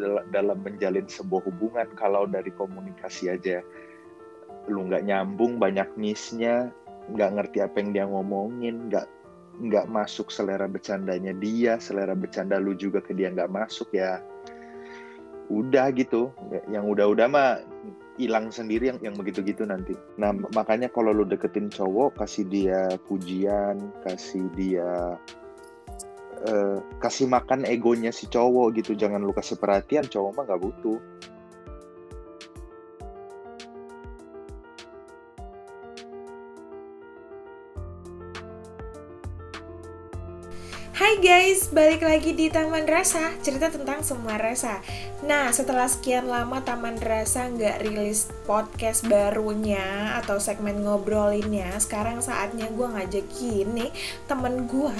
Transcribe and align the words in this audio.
dal 0.00 0.24
dalam 0.32 0.64
menjalin 0.64 1.04
sebuah 1.04 1.44
hubungan 1.44 1.86
kalau 1.94 2.24
dari 2.24 2.48
komunikasi 2.56 3.28
aja 3.28 3.60
lu 4.72 4.88
nggak 4.88 5.04
nyambung 5.04 5.60
banyak 5.60 5.86
missnya 6.00 6.72
nggak 7.12 7.30
ngerti 7.36 7.58
apa 7.60 7.76
yang 7.80 7.90
dia 7.92 8.04
ngomongin 8.08 8.88
nggak 8.88 9.06
nggak 9.60 9.86
masuk 9.92 10.32
selera 10.32 10.64
bercandanya 10.64 11.36
dia 11.36 11.76
selera 11.76 12.16
bercanda 12.16 12.56
lu 12.56 12.72
juga 12.72 13.04
ke 13.04 13.12
dia 13.12 13.28
nggak 13.28 13.52
masuk 13.52 13.92
ya. 13.92 14.24
Udah 15.50 15.90
gitu 15.92 16.30
yang 16.70 16.86
udah-udah 16.86 17.26
mah 17.26 17.60
hilang 18.16 18.48
sendiri 18.54 18.94
yang 18.94 19.00
yang 19.02 19.16
begitu-gitu 19.18 19.66
nanti. 19.66 19.98
Nah 20.16 20.32
makanya 20.54 20.88
kalau 20.88 21.12
lu 21.12 21.26
deketin 21.28 21.68
cowok 21.68 22.16
kasih 22.16 22.46
dia 22.48 22.80
pujian 23.04 23.92
kasih 24.06 24.46
dia 24.56 25.18
uh, 26.46 26.78
kasih 27.00 27.26
makan 27.28 27.64
egonya 27.68 28.12
si 28.14 28.28
cowok 28.28 28.80
gitu. 28.80 28.92
Jangan 28.96 29.20
lu 29.20 29.32
kasih 29.32 29.56
perhatian 29.60 30.06
cowok 30.06 30.30
mah 30.36 30.44
nggak 30.48 30.60
butuh 30.60 30.98
Guys, 41.20 41.68
balik 41.68 42.00
lagi 42.00 42.32
di 42.32 42.48
Taman 42.48 42.88
Rasa, 42.88 43.36
cerita 43.44 43.68
tentang 43.68 44.00
semua 44.00 44.40
rasa. 44.40 44.80
Nah, 45.20 45.52
setelah 45.52 45.84
sekian 45.84 46.24
lama 46.24 46.64
Taman 46.64 46.96
Rasa 46.96 47.44
nggak 47.44 47.84
rilis 47.84 48.32
podcast 48.48 49.04
barunya 49.04 50.16
atau 50.16 50.40
segmen 50.40 50.80
ngobrolinnya, 50.80 51.76
sekarang 51.76 52.24
saatnya 52.24 52.72
gue 52.72 52.88
ngajakin 52.88 53.68
nih 53.68 53.92
temen 54.32 54.64
gue 54.64 54.96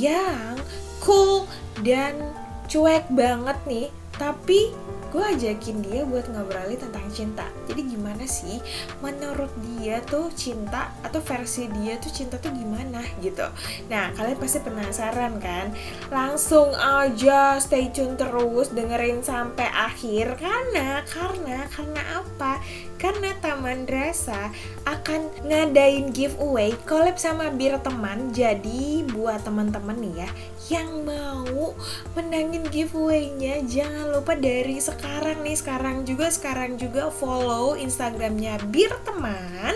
yang 0.00 0.56
cool 1.04 1.44
dan 1.84 2.16
cuek 2.64 3.04
banget 3.12 3.60
nih, 3.68 3.92
tapi 4.16 4.72
gue 5.10 5.24
ajakin 5.36 5.82
dia 5.82 6.06
buat 6.06 6.30
ngobrolin 6.30 6.78
tentang 6.78 7.06
cinta. 7.10 7.46
Jadi 7.66 7.94
gimana 7.94 8.24
sih 8.24 8.62
menurut 9.02 9.50
dia 9.66 9.98
tuh 10.06 10.30
cinta 10.34 10.94
atau 11.02 11.18
versi 11.22 11.66
dia 11.82 11.98
tuh 11.98 12.10
cinta 12.14 12.38
tuh 12.38 12.54
gimana 12.54 13.02
gitu? 13.18 13.46
Nah 13.90 14.14
kalian 14.14 14.38
pasti 14.38 14.62
penasaran 14.62 15.42
kan? 15.42 15.74
Langsung 16.14 16.70
aja 16.74 17.58
stay 17.58 17.90
tune 17.90 18.14
terus 18.14 18.70
dengerin 18.70 19.22
sampai 19.22 19.66
akhir. 19.70 20.38
Karena 20.38 21.02
karena 21.06 21.66
karena 21.68 22.02
apa 22.22 22.62
karena 23.00 23.32
Taman 23.40 23.88
Rasa 23.88 24.52
akan 24.84 25.32
ngadain 25.48 26.12
giveaway 26.12 26.76
collab 26.84 27.16
sama 27.16 27.48
Bir 27.48 27.80
Teman. 27.80 28.30
Jadi 28.30 29.08
buat 29.08 29.40
teman-teman 29.42 29.96
nih 29.96 30.14
ya 30.22 30.30
yang 30.70 31.02
mau 31.02 31.74
menangin 32.14 32.62
giveaway-nya 32.68 33.64
jangan 33.66 34.12
lupa 34.14 34.38
dari 34.38 34.78
sekarang 34.78 35.42
nih 35.42 35.56
sekarang 35.58 36.06
juga 36.06 36.30
sekarang 36.30 36.78
juga 36.78 37.10
follow 37.10 37.74
Instagramnya 37.74 38.60
Bir 38.70 38.92
Teman 39.02 39.74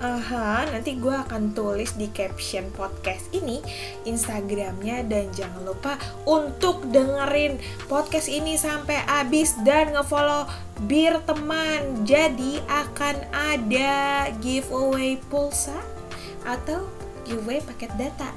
Aha, 0.00 0.64
nanti 0.72 0.96
gue 0.96 1.12
akan 1.12 1.52
tulis 1.52 1.92
di 1.92 2.08
caption 2.08 2.72
podcast 2.72 3.28
ini 3.36 3.60
Instagramnya 4.08 5.04
dan 5.04 5.28
jangan 5.28 5.60
lupa 5.60 6.00
untuk 6.24 6.88
dengerin 6.88 7.60
podcast 7.84 8.32
ini 8.32 8.56
sampai 8.56 8.96
habis 9.04 9.52
dan 9.60 9.92
ngefollow 9.92 10.48
Bir 10.88 11.20
Teman. 11.28 12.08
Jadi 12.08 12.64
akan 12.64 13.28
ada 13.28 14.32
giveaway 14.40 15.20
pulsa 15.28 15.76
atau 16.48 16.88
giveaway 17.28 17.60
paket 17.60 17.92
data. 18.00 18.32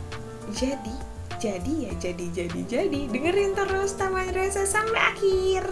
Jadi 0.52 0.92
jadi 1.40 1.74
ya 1.88 1.94
jadi 1.96 2.26
jadi 2.44 2.60
jadi 2.68 3.02
dengerin 3.08 3.56
terus 3.56 3.96
Taman 3.96 4.36
Rasa 4.36 4.68
sampai 4.68 5.00
akhir. 5.00 5.64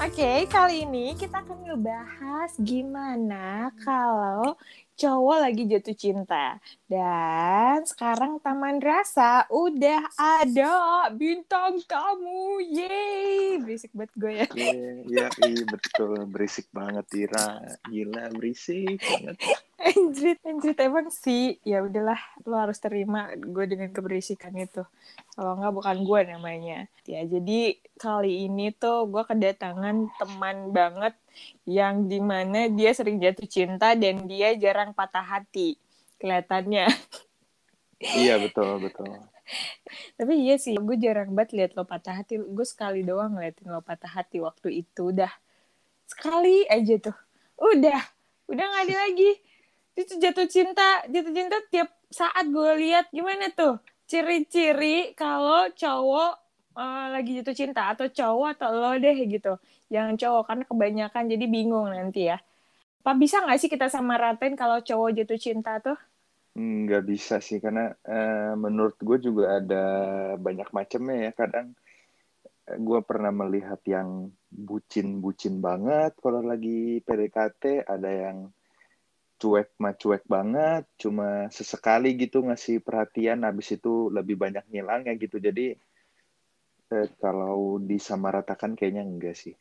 Oke, 0.00 0.24
okay, 0.24 0.38
kali 0.48 0.88
ini 0.88 1.12
kita 1.12 1.44
akan 1.44 1.60
ngebahas 1.60 2.56
gimana 2.64 3.68
kalau 3.84 4.56
cowok 4.96 5.38
lagi 5.44 5.68
jatuh 5.68 5.92
cinta. 5.92 6.56
Dan 6.88 7.84
sekarang 7.84 8.40
Taman 8.40 8.80
Rasa 8.80 9.44
udah 9.52 10.08
ada 10.16 11.04
bintang 11.12 11.84
tamu. 11.84 12.64
Yeay, 12.64 13.60
berisik 13.60 13.92
banget 13.92 14.12
gue 14.16 14.32
ya. 14.40 14.48
Iya, 14.56 15.26
iya, 15.44 15.64
betul. 15.68 16.24
Berisik 16.32 16.72
banget, 16.72 17.04
Tira. 17.04 17.60
Gila, 17.84 18.32
berisik 18.32 19.04
banget. 19.04 19.36
Anjrit, 19.96 20.36
anjrit 20.44 20.76
emang 20.76 21.08
sih. 21.08 21.56
Ya 21.64 21.80
udahlah, 21.80 22.20
lo 22.44 22.60
harus 22.60 22.76
terima 22.76 23.32
gue 23.32 23.64
dengan 23.64 23.88
keberisikan 23.88 24.52
itu. 24.52 24.84
Kalau 25.32 25.56
nggak 25.56 25.72
bukan 25.72 25.96
gue 26.04 26.20
namanya. 26.36 26.78
Ya, 27.08 27.24
jadi 27.24 27.80
kali 27.96 28.44
ini 28.44 28.76
tuh 28.76 29.08
gue 29.08 29.24
kedatangan 29.24 30.12
teman 30.20 30.56
banget 30.76 31.16
yang 31.64 32.12
di 32.12 32.20
mana 32.20 32.68
dia 32.68 32.92
sering 32.92 33.24
jatuh 33.24 33.48
cinta 33.48 33.96
dan 33.96 34.28
dia 34.28 34.52
jarang 34.60 34.92
patah 34.92 35.24
hati. 35.24 35.80
Kelihatannya. 36.20 36.84
Iya, 38.00 38.36
betul, 38.36 38.84
betul. 38.84 39.08
Tapi 40.20 40.34
iya 40.44 40.60
sih, 40.60 40.76
gue 40.76 40.96
jarang 41.00 41.32
banget 41.32 41.56
liat 41.56 41.72
lo 41.72 41.88
patah 41.88 42.20
hati. 42.20 42.36
Gue 42.36 42.68
sekali 42.68 43.00
doang 43.00 43.32
ngeliatin 43.32 43.72
lo 43.72 43.80
patah 43.80 44.12
hati 44.12 44.44
waktu 44.44 44.84
itu. 44.84 45.08
Udah 45.08 45.32
sekali 46.04 46.68
aja 46.68 47.00
tuh. 47.00 47.16
Udah, 47.56 48.00
udah 48.44 48.64
gak 48.76 48.84
ada 48.84 48.96
lagi 49.08 49.40
itu 49.98 50.16
jatuh 50.16 50.46
cinta 50.46 51.02
jatuh 51.10 51.32
cinta 51.34 51.56
tiap 51.70 51.88
saat 52.10 52.46
gue 52.50 52.70
lihat. 52.82 53.08
Gimana 53.14 53.50
tuh? 53.54 53.78
Ciri-ciri 54.10 55.14
kalau 55.14 55.70
cowok 55.70 56.32
uh, 56.74 57.06
lagi 57.14 57.38
jatuh 57.38 57.54
cinta 57.54 57.94
atau 57.94 58.10
cowok 58.10 58.58
atau 58.58 58.68
lo 58.74 58.92
deh 58.98 59.16
gitu. 59.26 59.54
Jangan 59.90 60.14
cowok 60.18 60.42
karena 60.46 60.64
kebanyakan 60.66 61.24
jadi 61.30 61.46
bingung 61.46 61.88
nanti 61.90 62.30
ya. 62.30 62.38
Apa 63.00 63.16
bisa 63.16 63.40
nggak 63.40 63.58
sih 63.58 63.70
kita 63.70 63.88
sama 63.88 64.18
ratain 64.20 64.58
kalau 64.58 64.82
cowok 64.82 65.22
jatuh 65.22 65.38
cinta 65.40 65.78
tuh? 65.78 65.96
Nggak 66.58 67.02
bisa 67.06 67.38
sih 67.38 67.62
karena 67.62 67.94
uh, 68.04 68.58
menurut 68.58 68.98
gue 68.98 69.18
juga 69.22 69.62
ada 69.62 69.84
banyak 70.36 70.68
macamnya 70.74 71.30
ya. 71.30 71.32
Kadang 71.32 71.66
eh, 72.66 72.78
gue 72.78 73.00
pernah 73.06 73.30
melihat 73.30 73.78
yang 73.86 74.34
bucin-bucin 74.50 75.62
banget 75.62 76.18
kalau 76.18 76.42
lagi 76.42 76.98
PDKT 77.06 77.86
ada 77.86 78.10
yang 78.10 78.50
cuek 79.40 79.72
mah 79.80 79.96
cuek 79.96 80.28
banget, 80.28 80.84
cuma 81.00 81.48
sesekali 81.48 82.12
gitu 82.20 82.44
ngasih 82.44 82.84
perhatian, 82.84 83.48
habis 83.48 83.72
itu 83.72 84.12
lebih 84.12 84.36
banyak 84.36 84.68
ngilangnya 84.68 85.16
gitu. 85.16 85.40
Jadi 85.40 85.72
eh, 86.92 87.08
kalau 87.16 87.80
disamaratakan 87.80 88.76
kayaknya 88.76 89.02
enggak 89.02 89.34
sih. 89.34 89.56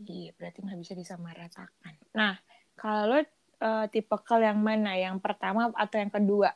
Iya, 0.00 0.30
berarti 0.38 0.62
nggak 0.62 0.80
bisa 0.80 0.94
disamaratakan. 0.94 1.92
Nah, 2.16 2.38
kalau 2.78 3.18
lo 3.18 3.20
uh, 3.20 3.86
tipe 3.92 4.16
kal 4.24 4.40
yang 4.40 4.62
mana? 4.62 4.96
Yang 4.96 5.20
pertama 5.20 5.68
atau 5.76 5.96
yang 6.00 6.08
kedua? 6.08 6.50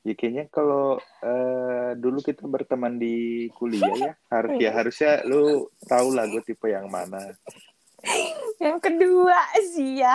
Ya 0.00 0.14
kayaknya 0.16 0.48
kalau 0.48 0.96
uh, 1.20 1.92
dulu 1.98 2.24
kita 2.24 2.48
berteman 2.48 2.96
di 2.96 3.48
kuliah 3.52 3.92
ya, 3.98 4.12
harus 4.32 4.52
ya 4.56 4.70
harusnya 4.78 5.12
lu 5.28 5.68
tahu 5.84 6.16
lah 6.16 6.24
gue 6.24 6.40
tipe 6.40 6.72
yang 6.72 6.88
mana 6.88 7.20
yang 8.60 8.78
kedua 8.78 9.38
sih 9.72 10.04
ya. 10.04 10.14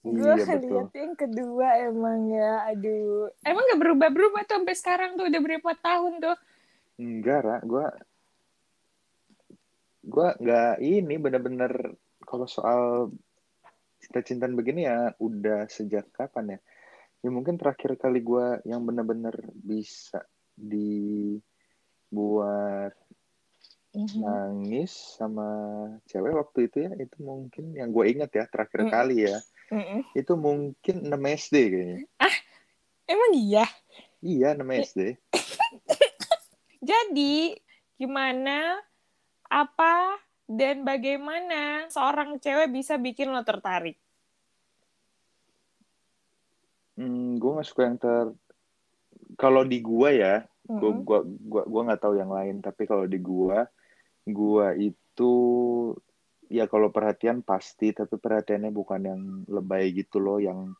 Gue 0.00 0.32
iya, 0.32 0.56
lihat 0.56 0.94
yang 0.96 1.12
kedua 1.18 1.76
emang 1.90 2.32
ya 2.32 2.72
aduh. 2.72 3.28
Emang 3.44 3.66
gak 3.68 3.80
berubah 3.82 4.08
berubah 4.08 4.42
tuh 4.48 4.62
sampai 4.62 4.74
sekarang 4.78 5.18
tuh 5.18 5.28
udah 5.28 5.40
berapa 5.42 5.70
tahun 5.76 6.12
tuh? 6.24 6.36
Enggak 6.96 7.40
ra. 7.44 7.60
Gue 7.66 7.84
gue 10.00 10.28
nggak 10.40 10.80
ini 10.80 11.20
bener-bener 11.20 11.92
kalau 12.24 12.48
soal 12.48 13.12
cinta-cintaan 14.00 14.56
begini 14.56 14.88
ya 14.88 15.12
udah 15.20 15.68
sejak 15.68 16.08
kapan 16.16 16.56
ya? 16.56 16.58
Ya 17.20 17.28
mungkin 17.28 17.60
terakhir 17.60 18.00
kali 18.00 18.24
gue 18.24 18.64
yang 18.64 18.88
bener-bener 18.88 19.36
bisa 19.52 20.24
dibuat 20.56 21.36
mm-hmm. 23.94 24.20
nangis 24.22 24.92
sama 25.18 25.48
cewek 26.06 26.34
waktu 26.34 26.70
itu 26.70 26.76
ya 26.86 26.92
itu 26.98 27.16
mungkin 27.22 27.74
yang 27.74 27.90
gue 27.90 28.04
ingat 28.10 28.30
ya 28.34 28.44
terakhir 28.46 28.86
mm-hmm. 28.86 28.94
kali 28.94 29.16
ya 29.26 29.36
mm-hmm. 29.74 30.00
itu 30.14 30.32
mungkin 30.38 30.96
6 31.06 31.14
SD 31.14 31.56
kayaknya 31.70 31.98
ah 32.22 32.36
emang 33.10 33.32
iya 33.34 33.66
iya 34.22 34.48
6 34.54 34.62
SD 34.94 35.00
jadi 36.90 37.36
gimana 38.00 38.80
apa 39.50 40.16
dan 40.50 40.82
bagaimana 40.86 41.86
seorang 41.90 42.38
cewek 42.38 42.70
bisa 42.70 42.98
bikin 42.98 43.30
lo 43.30 43.42
tertarik 43.42 43.98
hmm, 46.98 47.38
gue 47.38 47.50
gak 47.58 47.68
suka 47.68 47.82
yang 47.86 47.98
ter 47.98 48.34
kalau 49.38 49.62
di 49.64 49.80
gua 49.80 50.10
ya 50.12 50.44
gue 50.70 50.90
gua 51.02 51.24
gua 51.24 51.62
gua 51.66 51.82
nggak 51.90 52.02
tahu 52.02 52.14
yang 52.20 52.30
lain 52.30 52.62
tapi 52.62 52.86
kalau 52.86 53.08
di 53.08 53.18
gua 53.18 53.66
Gua 54.30 54.72
itu 54.74 55.32
ya 56.50 56.66
kalau 56.66 56.90
perhatian 56.90 57.46
pasti, 57.46 57.94
tapi 57.94 58.18
perhatiannya 58.18 58.74
bukan 58.74 59.00
yang 59.06 59.20
lebay 59.46 59.94
gitu 59.94 60.18
loh, 60.18 60.42
yang 60.42 60.74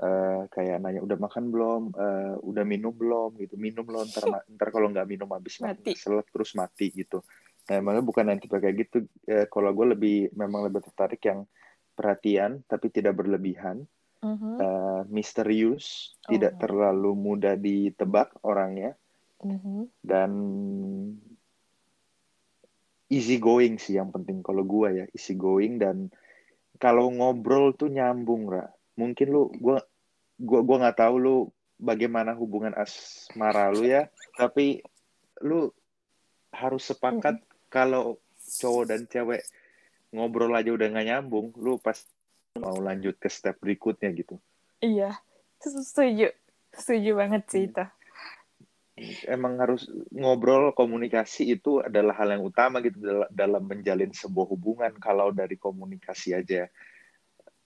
uh, 0.00 0.48
kayak 0.48 0.80
nanya 0.80 1.04
udah 1.04 1.18
makan 1.20 1.52
belum, 1.52 1.82
uh, 1.92 2.34
udah 2.40 2.64
minum 2.64 2.96
belum 2.96 3.36
gitu, 3.36 3.60
minum 3.60 3.84
loh 3.84 4.08
ntar 4.08 4.48
ntar 4.48 4.68
kalau 4.72 4.88
nggak 4.88 5.04
minum 5.04 5.28
habis 5.36 5.60
mati. 5.60 5.92
selek 5.92 6.32
terus 6.32 6.56
mati 6.56 6.88
gitu. 6.96 7.20
Nah, 7.68 7.78
emangnya 7.78 8.02
bukan 8.02 8.26
yang 8.26 8.40
tipe 8.40 8.56
kayak 8.56 8.88
gitu. 8.88 9.04
Uh, 9.28 9.46
kalau 9.52 9.70
gue 9.76 9.92
lebih 9.92 10.32
memang 10.32 10.66
lebih 10.66 10.80
tertarik 10.80 11.20
yang 11.28 11.44
perhatian 11.92 12.64
tapi 12.64 12.88
tidak 12.88 13.20
berlebihan, 13.20 13.84
uh-huh. 14.24 14.56
uh, 14.58 15.02
misterius, 15.12 16.16
oh. 16.24 16.32
tidak 16.32 16.56
terlalu 16.56 17.12
mudah 17.12 17.54
ditebak 17.60 18.32
orangnya, 18.48 18.96
uh-huh. 19.44 19.84
dan 20.00 20.30
easy 23.12 23.36
going 23.36 23.76
sih 23.76 24.00
yang 24.00 24.08
penting 24.08 24.40
kalau 24.40 24.64
gue 24.64 24.88
ya 24.96 25.04
easy 25.12 25.36
going 25.36 25.76
dan 25.76 26.08
kalau 26.80 27.12
ngobrol 27.12 27.76
tuh 27.76 27.92
nyambung 27.92 28.48
ra. 28.48 28.72
Mungkin 28.96 29.28
lu 29.28 29.52
gue 29.52 29.78
gue 30.40 30.60
gue 30.64 30.76
nggak 30.80 30.98
tahu 30.98 31.14
lu 31.20 31.36
bagaimana 31.76 32.32
hubungan 32.32 32.72
asmara 32.72 33.68
lu 33.68 33.84
ya 33.84 34.08
tapi 34.34 34.80
lu 35.44 35.68
harus 36.50 36.88
sepakat 36.88 37.38
kalau 37.68 38.16
cowok 38.58 38.84
dan 38.88 39.04
cewek 39.06 39.44
ngobrol 40.10 40.52
aja 40.56 40.72
udah 40.72 40.88
nggak 40.88 41.08
nyambung 41.08 41.52
lu 41.60 41.76
pas 41.76 41.96
mau 42.56 42.76
lanjut 42.80 43.16
ke 43.20 43.28
step 43.28 43.60
berikutnya 43.60 44.08
gitu. 44.16 44.40
Iya 44.80 45.20
setuju. 45.60 46.32
Setuju 46.72 47.10
banget 47.20 47.44
sih 47.52 47.68
itu 47.68 47.84
emang 49.26 49.58
harus 49.60 49.88
ngobrol 50.12 50.72
komunikasi 50.72 51.58
itu 51.58 51.82
adalah 51.82 52.16
hal 52.18 52.34
yang 52.36 52.44
utama 52.46 52.80
gitu 52.84 53.24
dalam 53.30 53.62
menjalin 53.66 54.10
sebuah 54.10 54.46
hubungan. 54.52 54.92
Kalau 54.98 55.30
dari 55.34 55.56
komunikasi 55.56 56.36
aja 56.36 56.66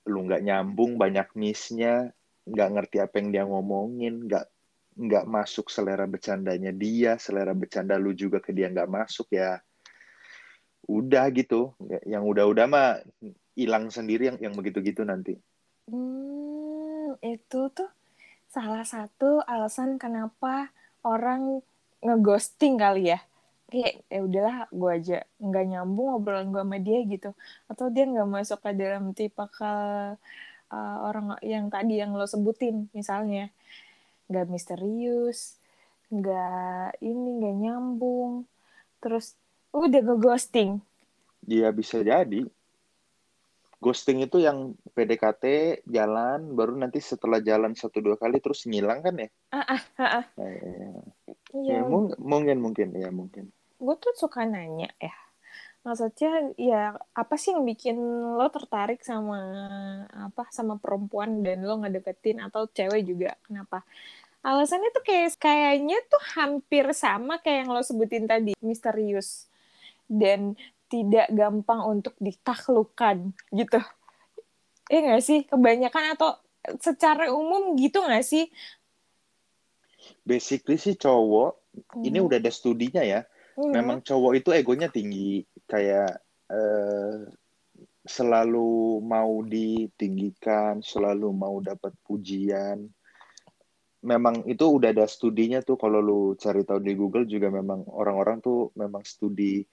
lu 0.06 0.22
nggak 0.22 0.42
nyambung 0.46 0.96
banyak 0.96 1.34
missnya 1.34 2.14
nggak 2.46 2.68
ngerti 2.78 2.96
apa 3.02 3.14
yang 3.18 3.28
dia 3.34 3.42
ngomongin 3.42 4.30
nggak 4.30 4.46
nggak 4.96 5.24
masuk 5.26 5.66
selera 5.66 6.06
bercandanya 6.06 6.70
dia 6.70 7.18
selera 7.18 7.50
bercanda 7.58 7.98
lu 7.98 8.14
juga 8.14 8.38
ke 8.38 8.54
dia 8.54 8.70
nggak 8.70 8.86
masuk 8.86 9.34
ya 9.34 9.58
udah 10.86 11.26
gitu. 11.34 11.74
Yang 12.06 12.24
udah-udah 12.24 12.66
mah 12.70 13.02
hilang 13.58 13.90
sendiri 13.90 14.30
yang 14.32 14.38
yang 14.38 14.54
begitu-gitu 14.54 15.02
nanti. 15.02 15.34
Hmm, 15.90 17.18
itu 17.22 17.60
tuh 17.74 17.90
salah 18.46 18.86
satu 18.86 19.42
alasan 19.44 19.98
kenapa 19.98 20.70
orang 21.06 21.62
ngeghosting 22.02 22.74
kali 22.82 23.14
ya. 23.14 23.22
Kayak 23.70 24.02
ya 24.10 24.20
udahlah 24.22 24.56
gue 24.70 24.90
aja 24.90 25.18
nggak 25.42 25.64
nyambung 25.70 26.08
obrolan 26.18 26.50
gue 26.50 26.62
sama 26.62 26.78
dia 26.82 26.98
gitu. 27.06 27.30
Atau 27.70 27.86
dia 27.94 28.04
nggak 28.10 28.28
masuk 28.28 28.58
ke 28.62 28.70
dalam 28.74 29.14
tipe 29.14 29.42
uh, 29.42 30.14
orang 31.06 31.38
yang 31.46 31.70
tadi 31.70 32.02
yang 32.02 32.14
lo 32.18 32.26
sebutin 32.26 32.90
misalnya. 32.90 33.50
Nggak 34.26 34.46
misterius 34.50 35.58
nggak 36.10 37.02
ini 37.02 37.28
nggak 37.38 37.56
nyambung. 37.62 38.46
Terus 39.02 39.38
udah 39.70 40.00
gue 40.02 40.18
ghosting 40.18 40.80
Iya 41.46 41.70
bisa 41.70 42.02
jadi 42.02 42.42
ghosting 43.76 44.24
itu 44.24 44.40
yang 44.40 44.72
PDKT 44.96 45.44
jalan 45.84 46.56
baru 46.56 46.76
nanti 46.80 46.98
setelah 46.98 47.44
jalan 47.44 47.76
satu 47.76 48.00
dua 48.00 48.16
kali 48.16 48.40
terus 48.40 48.64
ngilang 48.64 49.04
kan 49.04 49.14
ya? 49.20 49.28
Ah 49.52 49.76
ah 49.76 49.82
ah. 50.00 50.08
ah. 50.22 50.26
ya, 50.40 50.50
ya. 51.52 51.76
ya 51.76 51.78
mungkin 51.84 52.58
mungkin 52.58 52.88
ya 52.96 53.12
mungkin. 53.12 53.52
Gue 53.76 53.94
tuh 54.00 54.16
suka 54.16 54.48
nanya 54.48 54.88
ya, 54.96 55.12
maksudnya 55.84 56.56
ya 56.56 56.96
apa 57.12 57.36
sih 57.36 57.52
yang 57.52 57.68
bikin 57.68 58.00
lo 58.40 58.48
tertarik 58.48 59.04
sama 59.04 59.38
apa 60.08 60.48
sama 60.48 60.80
perempuan 60.80 61.44
dan 61.44 61.60
lo 61.60 61.76
ngedeketin 61.84 62.40
atau 62.40 62.64
cewek 62.72 63.04
juga 63.04 63.36
kenapa? 63.44 63.84
Alasannya 64.40 64.94
tuh 64.94 65.04
kayak 65.04 65.36
kayaknya 65.36 65.98
tuh 66.08 66.22
hampir 66.38 66.86
sama 66.96 67.42
kayak 67.42 67.66
yang 67.66 67.70
lo 67.76 67.82
sebutin 67.84 68.24
tadi, 68.24 68.54
misterius 68.64 69.50
dan 70.06 70.54
tidak 70.86 71.26
gampang 71.34 71.82
untuk 71.86 72.14
ditaklukkan 72.22 73.34
gitu. 73.54 73.80
Iya 74.86 74.98
nggak 75.02 75.22
sih? 75.24 75.38
Kebanyakan 75.50 76.14
atau 76.14 76.38
secara 76.78 77.30
umum 77.30 77.74
gitu 77.78 78.02
nggak 78.02 78.26
sih? 78.26 78.46
Basically 80.22 80.78
sih 80.78 80.94
cowok, 80.94 81.58
hmm. 81.98 82.06
ini 82.06 82.18
udah 82.22 82.38
ada 82.38 82.52
studinya 82.54 83.02
ya. 83.02 83.26
Hmm. 83.58 83.72
Memang 83.74 84.04
cowok 84.06 84.32
itu 84.38 84.50
egonya 84.54 84.86
tinggi, 84.92 85.42
kayak 85.66 86.22
uh, 86.52 87.26
selalu 88.06 89.02
mau 89.02 89.42
ditinggikan, 89.42 90.78
selalu 90.84 91.34
mau 91.34 91.58
dapat 91.58 91.90
pujian. 92.06 92.86
Memang 94.06 94.46
itu 94.46 94.62
udah 94.62 94.94
ada 94.94 95.10
studinya 95.10 95.58
tuh 95.66 95.74
kalau 95.74 95.98
lu 95.98 96.20
cari 96.38 96.62
tahu 96.62 96.78
di 96.78 96.94
Google 96.94 97.26
juga 97.26 97.50
memang 97.50 97.82
orang-orang 97.90 98.38
tuh 98.38 98.70
memang 98.78 99.02
studi 99.02 99.66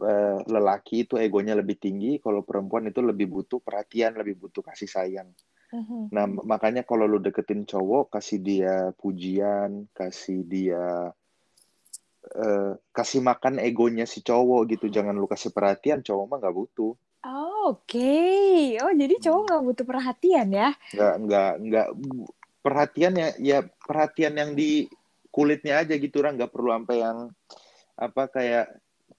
uh, 0.00 0.40
lelaki 0.46 1.08
itu 1.08 1.20
egonya 1.20 1.56
lebih 1.56 1.80
tinggi, 1.80 2.18
kalau 2.20 2.44
perempuan 2.44 2.88
itu 2.88 3.00
lebih 3.00 3.28
butuh 3.28 3.60
perhatian, 3.60 4.16
lebih 4.16 4.36
butuh 4.46 4.62
kasih 4.64 4.88
sayang. 4.90 5.28
Uh-huh. 5.74 6.06
Nah, 6.14 6.30
makanya 6.46 6.86
kalau 6.86 7.10
lu 7.10 7.18
deketin 7.18 7.66
cowok, 7.66 8.14
kasih 8.14 8.38
dia 8.38 8.74
pujian, 8.94 9.90
kasih 9.90 10.46
dia 10.46 11.10
uh, 12.32 12.72
kasih 12.94 13.20
makan 13.20 13.58
egonya 13.58 14.06
si 14.06 14.22
cowok 14.22 14.78
gitu. 14.78 14.86
Jangan 14.86 15.18
lu 15.18 15.26
kasih 15.26 15.50
perhatian, 15.50 16.06
cowok 16.06 16.24
mah 16.30 16.38
nggak 16.38 16.56
butuh. 16.56 16.94
Oh, 17.26 17.46
Oke, 17.66 17.98
okay. 17.98 18.78
oh 18.78 18.94
jadi 18.94 19.18
cowok 19.18 19.42
nggak 19.50 19.64
butuh 19.66 19.84
perhatian 19.90 20.48
ya? 20.54 20.70
Nggak, 20.94 21.14
nggak, 21.26 21.52
nggak 21.66 21.88
perhatian 22.62 23.12
ya, 23.18 23.28
ya 23.42 23.58
perhatian 23.66 24.38
yang 24.38 24.54
di 24.54 24.86
kulitnya 25.34 25.82
aja 25.82 25.98
gitu, 25.98 26.22
orang 26.22 26.38
nggak 26.38 26.54
perlu 26.54 26.70
sampai 26.70 26.96
yang 27.02 27.18
apa 27.98 28.22
kayak 28.30 28.66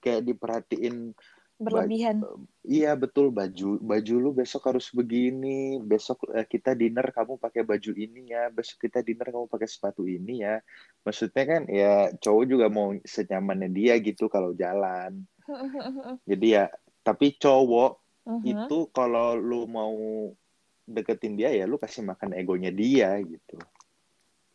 kayak 0.08 0.24
diperhatiin 0.24 1.12
berlebihan. 1.58 2.22
iya 2.62 2.94
betul 2.94 3.34
baju 3.34 3.82
baju 3.82 4.14
lu 4.14 4.30
besok 4.30 4.70
harus 4.70 4.94
begini, 4.94 5.82
besok 5.82 6.30
eh, 6.30 6.46
kita 6.46 6.72
dinner 6.78 7.10
kamu 7.10 7.34
pakai 7.34 7.66
baju 7.66 7.92
ini 7.98 8.30
ya, 8.30 8.46
besok 8.48 8.86
kita 8.86 9.02
dinner 9.02 9.26
kamu 9.26 9.50
pakai 9.50 9.66
sepatu 9.66 10.06
ini 10.06 10.46
ya. 10.46 10.62
Maksudnya 11.02 11.44
kan 11.44 11.62
ya 11.66 12.14
cowok 12.14 12.44
juga 12.46 12.66
mau 12.70 12.94
senyamannya 13.02 13.74
dia 13.74 13.98
gitu 13.98 14.30
kalau 14.30 14.54
jalan. 14.54 15.26
Jadi 16.30 16.46
ya 16.46 16.70
tapi 17.02 17.34
cowok 17.34 17.92
uh-huh. 18.22 18.42
itu 18.46 18.78
kalau 18.94 19.34
lu 19.34 19.66
mau 19.66 20.30
deketin 20.88 21.36
dia 21.36 21.50
ya 21.52 21.66
lu 21.66 21.76
kasih 21.76 22.06
makan 22.06 22.38
egonya 22.38 22.70
dia 22.70 23.18
gitu. 23.18 23.58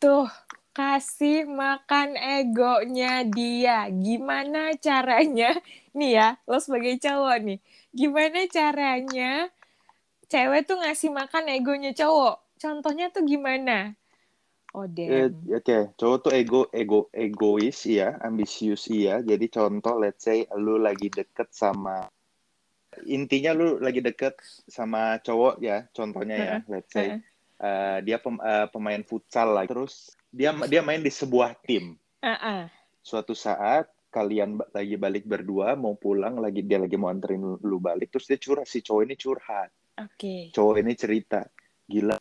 Tuh, 0.00 0.28
kasih 0.74 1.46
makan 1.46 2.18
egonya 2.18 3.22
dia. 3.22 3.86
Gimana 3.88 4.74
caranya? 4.82 5.54
Nih 5.98 6.18
ya, 6.18 6.28
lo 6.50 6.58
sebagai 6.58 6.98
cowok 6.98 7.38
nih. 7.46 7.58
Gimana 7.94 8.50
caranya 8.50 9.46
cewek 10.26 10.66
tuh 10.66 10.82
ngasih 10.82 11.14
makan 11.14 11.46
egonya 11.54 11.94
cowok? 11.94 12.58
Contohnya 12.58 13.14
tuh 13.14 13.22
gimana? 13.22 13.94
Oh, 14.74 14.90
damn. 14.90 15.06
Eh, 15.06 15.30
Oke, 15.54 15.62
okay. 15.62 15.82
cowok 15.94 16.18
tuh 16.26 16.32
ego, 16.34 16.60
ego, 16.74 17.06
egois 17.14 17.86
ya, 17.86 18.18
ambisius 18.18 18.90
ya. 18.90 19.22
Jadi 19.22 19.46
contoh, 19.46 20.02
let's 20.02 20.26
say 20.26 20.42
lu 20.58 20.82
lagi 20.82 21.06
deket 21.06 21.54
sama 21.54 22.02
intinya 23.06 23.50
lu 23.54 23.82
lagi 23.82 23.98
deket 23.98 24.38
sama 24.70 25.18
cowok 25.22 25.62
ya, 25.62 25.86
contohnya 25.94 26.36
ya, 26.38 26.56
let's 26.66 26.90
say. 26.90 27.22
Uh, 27.54 28.02
dia 28.02 28.18
pem, 28.18 28.34
uh, 28.42 28.66
pemain 28.70 29.02
futsal 29.06 29.54
lah. 29.54 29.62
Terus 29.66 30.10
dia 30.34 30.50
dia 30.66 30.82
main 30.82 30.98
di 30.98 31.14
sebuah 31.14 31.54
tim. 31.62 31.94
Uh-uh. 32.18 32.66
Suatu 33.06 33.38
saat 33.38 33.86
kalian 34.10 34.58
lagi 34.74 34.98
balik 34.98 35.26
berdua 35.26 35.78
mau 35.78 35.94
pulang 35.94 36.38
lagi 36.42 36.66
dia 36.66 36.78
lagi 36.78 36.94
mau 36.98 37.10
anterin 37.10 37.58
lu 37.62 37.78
balik 37.78 38.14
terus 38.14 38.26
dia 38.26 38.38
curhat 38.38 38.66
si 38.66 38.82
cowok 38.82 39.02
ini 39.06 39.14
curhat. 39.14 39.70
Oke. 40.02 40.18
Okay. 40.18 40.40
Cowok 40.50 40.76
ini 40.82 40.92
cerita 40.98 41.46
gila 41.86 42.18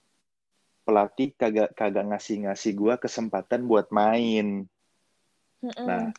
pelatih 0.86 1.34
kagak 1.34 1.74
kagak 1.74 2.06
ngasih 2.14 2.46
ngasih 2.46 2.72
gua 2.78 3.02
kesempatan 3.02 3.66
buat 3.66 3.90
main. 3.90 4.70
Uh-uh. 5.66 5.86
Nah 5.90 6.14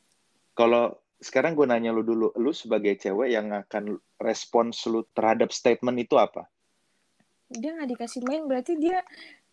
kalau 0.58 0.98
sekarang 1.24 1.56
gue 1.56 1.64
nanya 1.64 1.88
lu 1.88 2.04
dulu, 2.04 2.36
lu 2.36 2.52
sebagai 2.52 3.00
cewek 3.00 3.32
yang 3.32 3.48
akan 3.48 3.96
respons 4.20 4.84
lu 4.84 5.08
terhadap 5.16 5.50
statement 5.56 5.96
itu 5.96 6.20
apa? 6.20 6.44
Dia 7.48 7.72
nggak 7.72 7.96
dikasih 7.96 8.20
main 8.28 8.44
berarti 8.44 8.76
dia 8.76 9.00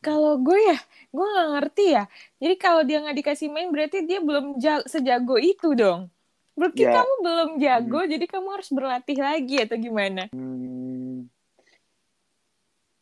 kalau 0.01 0.41
gue 0.41 0.57
ya, 0.57 0.77
gue 1.13 1.25
nggak 1.25 1.49
ngerti 1.55 1.85
ya. 1.93 2.03
Jadi 2.41 2.55
kalau 2.57 2.81
dia 2.81 2.97
nggak 3.05 3.17
dikasih 3.21 3.47
main, 3.53 3.69
berarti 3.69 4.03
dia 4.03 4.19
belum 4.19 4.57
sejago 4.89 5.37
itu 5.37 5.77
dong. 5.77 6.09
Berarti 6.57 6.83
ya. 6.83 6.99
kamu 6.99 7.13
belum 7.21 7.49
jago, 7.61 7.99
hmm. 8.03 8.09
jadi 8.17 8.25
kamu 8.27 8.47
harus 8.49 8.69
berlatih 8.73 9.19
lagi 9.21 9.55
atau 9.61 9.77
gimana? 9.77 10.27
Hmm. 10.33 11.29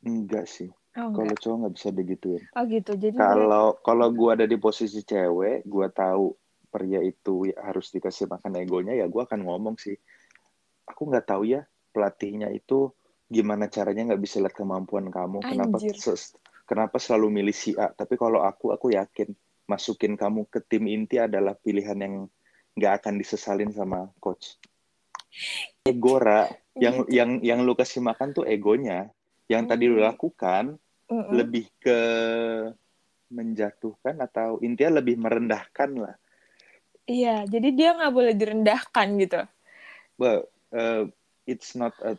Enggak 0.04 0.46
sih. 0.46 0.70
Oh, 1.00 1.16
kalau 1.16 1.34
cowok 1.40 1.58
nggak 1.64 1.74
bisa 1.80 1.90
begituin. 1.96 2.44
Oh 2.60 2.64
gitu. 2.68 2.92
Jadi 3.00 3.16
kalau 3.16 3.80
kalau 3.80 4.08
gue 4.12 4.30
ada 4.36 4.46
di 4.46 4.60
posisi 4.60 5.00
cewek, 5.00 5.64
gue 5.64 5.88
tahu 5.96 6.36
pria 6.70 7.02
itu 7.02 7.50
harus 7.56 7.90
dikasih 7.96 8.28
makan 8.28 8.60
egonya, 8.60 8.94
ya 9.00 9.08
gue 9.08 9.22
akan 9.24 9.48
ngomong 9.48 9.80
sih. 9.80 9.96
Aku 10.84 11.08
nggak 11.08 11.32
tahu 11.32 11.48
ya 11.48 11.64
pelatihnya 11.96 12.52
itu 12.52 12.92
gimana 13.30 13.70
caranya 13.70 14.14
nggak 14.14 14.22
bisa 14.22 14.42
lihat 14.42 14.58
kemampuan 14.58 15.08
kamu. 15.08 15.46
Anjir. 15.46 15.50
Kenapa 15.56 15.78
kenapa 16.70 17.02
selalu 17.02 17.42
milih 17.42 17.56
si 17.58 17.74
A 17.74 17.90
tapi 17.90 18.14
kalau 18.14 18.46
aku 18.46 18.70
aku 18.70 18.94
yakin 18.94 19.34
masukin 19.66 20.14
kamu 20.14 20.46
ke 20.46 20.62
tim 20.62 20.86
inti 20.86 21.18
adalah 21.18 21.58
pilihan 21.58 21.98
yang 21.98 22.16
nggak 22.78 22.94
akan 23.02 23.18
disesalin 23.18 23.74
sama 23.74 24.14
coach 24.22 24.62
ego 25.82 26.22
ra 26.22 26.46
yang 26.78 27.04
Gitu. 27.04 27.18
yang 27.18 27.30
yang 27.44 27.60
lu 27.66 27.74
kasih 27.76 28.00
makan 28.00 28.32
tuh 28.32 28.46
egonya 28.48 29.10
yang 29.50 29.66
tadi 29.66 29.90
lu 29.90 30.00
Mm. 30.00 30.06
lakukan 30.14 30.78
Mm-mm. 31.10 31.34
lebih 31.34 31.66
ke 31.82 32.00
menjatuhkan 33.30 34.18
atau 34.22 34.58
intinya 34.62 35.02
lebih 35.02 35.18
merendahkan 35.18 35.92
lah 35.98 36.16
Iya, 37.10 37.50
jadi 37.50 37.74
dia 37.74 37.90
nggak 37.98 38.14
boleh 38.14 38.34
direndahkan 38.38 39.08
gitu. 39.18 39.42
but 40.16 40.46
uh, 40.70 41.10
it's 41.50 41.74
not 41.74 41.92
a 42.06 42.14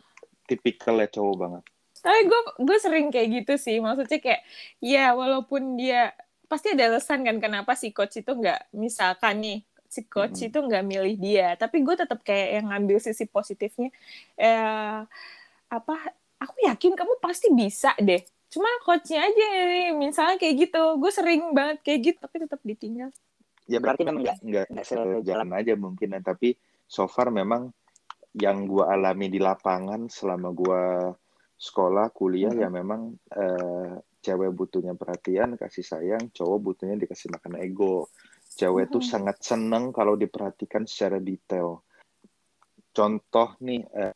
typical 0.45 0.99
ya 0.99 1.07
cowok 1.07 1.35
banget 1.39 1.63
Tapi 2.01 2.19
gue 2.29 2.39
gue 2.67 2.77
sering 2.81 3.07
kayak 3.13 3.29
gitu 3.41 3.53
sih, 3.61 3.77
maksudnya 3.83 4.19
kayak 4.25 4.41
ya 4.81 5.13
walaupun 5.13 5.77
dia 5.79 6.11
pasti 6.49 6.73
ada 6.75 6.83
alasan 6.91 7.23
kan 7.23 7.37
kenapa 7.39 7.71
si 7.79 7.93
coach 7.95 8.19
itu 8.21 8.31
nggak 8.35 8.73
misalkan 8.75 9.35
nih 9.39 9.59
si 9.87 10.01
coach 10.07 10.39
Mm-mm. 10.41 10.47
itu 10.47 10.57
nggak 10.67 10.83
milih 10.87 11.15
dia, 11.19 11.47
tapi 11.59 11.83
gue 11.85 11.95
tetap 11.95 12.19
kayak 12.23 12.47
yang 12.61 12.65
ngambil 12.71 12.97
sisi 13.03 13.25
positifnya. 13.27 13.89
Eh, 14.39 14.99
apa? 15.71 15.95
Aku 16.41 16.55
yakin 16.65 16.93
kamu 16.97 17.13
pasti 17.21 17.47
bisa 17.53 17.93
deh. 18.01 18.21
Cuma 18.51 18.67
coachnya 18.85 19.19
aja 19.29 19.45
nih, 19.69 19.93
misalnya 19.95 20.35
kayak 20.41 20.55
gitu. 20.67 20.81
Gue 21.01 21.11
sering 21.13 21.53
banget 21.57 21.77
kayak 21.85 21.99
gitu, 22.07 22.17
tapi 22.25 22.35
tetap 22.43 22.61
ditinggal. 22.65 23.11
ya 23.71 23.77
berarti 23.79 24.01
memang 24.03 24.21
nggak 24.25 24.37
nggak 24.43 24.65
nggak 24.73 24.85
sejalan 24.87 25.49
aja 25.55 25.73
mungkin 25.79 26.09
ya. 26.17 26.21
tapi 26.21 26.57
so 26.89 27.07
far 27.07 27.31
memang 27.31 27.71
yang 28.35 28.57
gua 28.67 28.95
alami 28.95 29.27
di 29.31 29.39
lapangan 29.39 30.07
selama 30.11 30.49
gua 30.55 30.81
sekolah 31.61 32.09
kuliah 32.09 32.49
Mhm. 32.49 32.61
ya 32.65 32.69
memang 32.73 33.01
eh, 33.29 33.93
cewek 34.25 34.49
butuhnya 34.49 34.97
perhatian 34.97 35.53
kasih 35.53 35.85
sayang 35.85 36.33
cowok 36.33 36.57
butuhnya 36.57 36.97
dikasih 36.97 37.29
makan 37.29 37.61
ego 37.61 38.09
cewek 38.57 38.89
tuh 38.89 39.01
Mhm. 39.05 39.09
sangat 39.13 39.37
seneng 39.45 39.93
kalau 39.93 40.17
diperhatikan 40.17 40.89
secara 40.89 41.21
detail 41.21 41.85
contoh 42.91 43.53
nih 43.61 43.85
eh, 43.93 44.13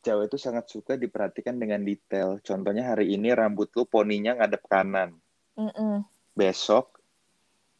cewek 0.00 0.32
tuh 0.32 0.40
sangat 0.40 0.64
suka 0.72 0.96
diperhatikan 0.96 1.60
dengan 1.60 1.84
detail 1.84 2.40
contohnya 2.40 2.96
hari 2.96 3.12
ini 3.12 3.28
rambut 3.36 3.68
lu 3.76 3.84
poninya 3.84 4.32
ngadep 4.34 4.64
kanan 4.64 5.20
Mm-mm. 5.52 6.00
besok 6.32 6.96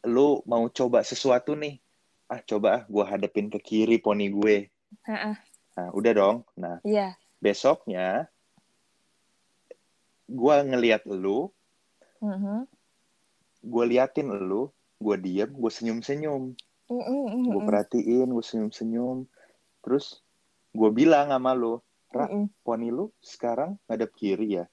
lu 0.05 0.39
mau 0.45 0.69
coba 0.69 1.01
sesuatu 1.01 1.57
nih 1.57 1.81
ah 2.29 2.39
coba 2.45 2.67
ah 2.71 2.81
gue 2.85 3.03
hadepin 3.03 3.49
ke 3.49 3.57
kiri 3.57 3.97
poni 3.97 4.29
gue 4.29 4.69
Ha-ah. 5.09 5.35
nah 5.73 5.89
udah 5.89 6.13
dong 6.13 6.37
nah 6.53 6.77
Iya. 6.85 7.17
besoknya 7.41 8.29
gue 10.29 10.55
ngeliat 10.69 11.03
lu 11.09 11.49
Mhm. 12.19 12.67
gue 13.63 13.83
liatin 13.89 14.27
lu 14.27 14.69
gue 14.99 15.15
diem 15.17 15.49
gue 15.49 15.71
senyum 15.71 16.03
senyum 16.03 16.51
Mm-mm, 16.91 17.23
gue 17.47 17.53
mm-mm, 17.55 17.65
perhatiin 17.65 18.27
gue 18.27 18.45
senyum 18.45 18.71
senyum 18.71 19.17
terus 19.81 20.19
gue 20.75 20.89
bilang 20.93 21.31
sama 21.33 21.55
lu 21.57 21.79
Ra, 22.09 22.25
mm-mm. 22.25 22.49
poni 22.65 22.89
lu 22.89 23.13
sekarang 23.21 23.77
ngadep 23.85 24.09
kiri 24.17 24.57
ya. 24.57 24.65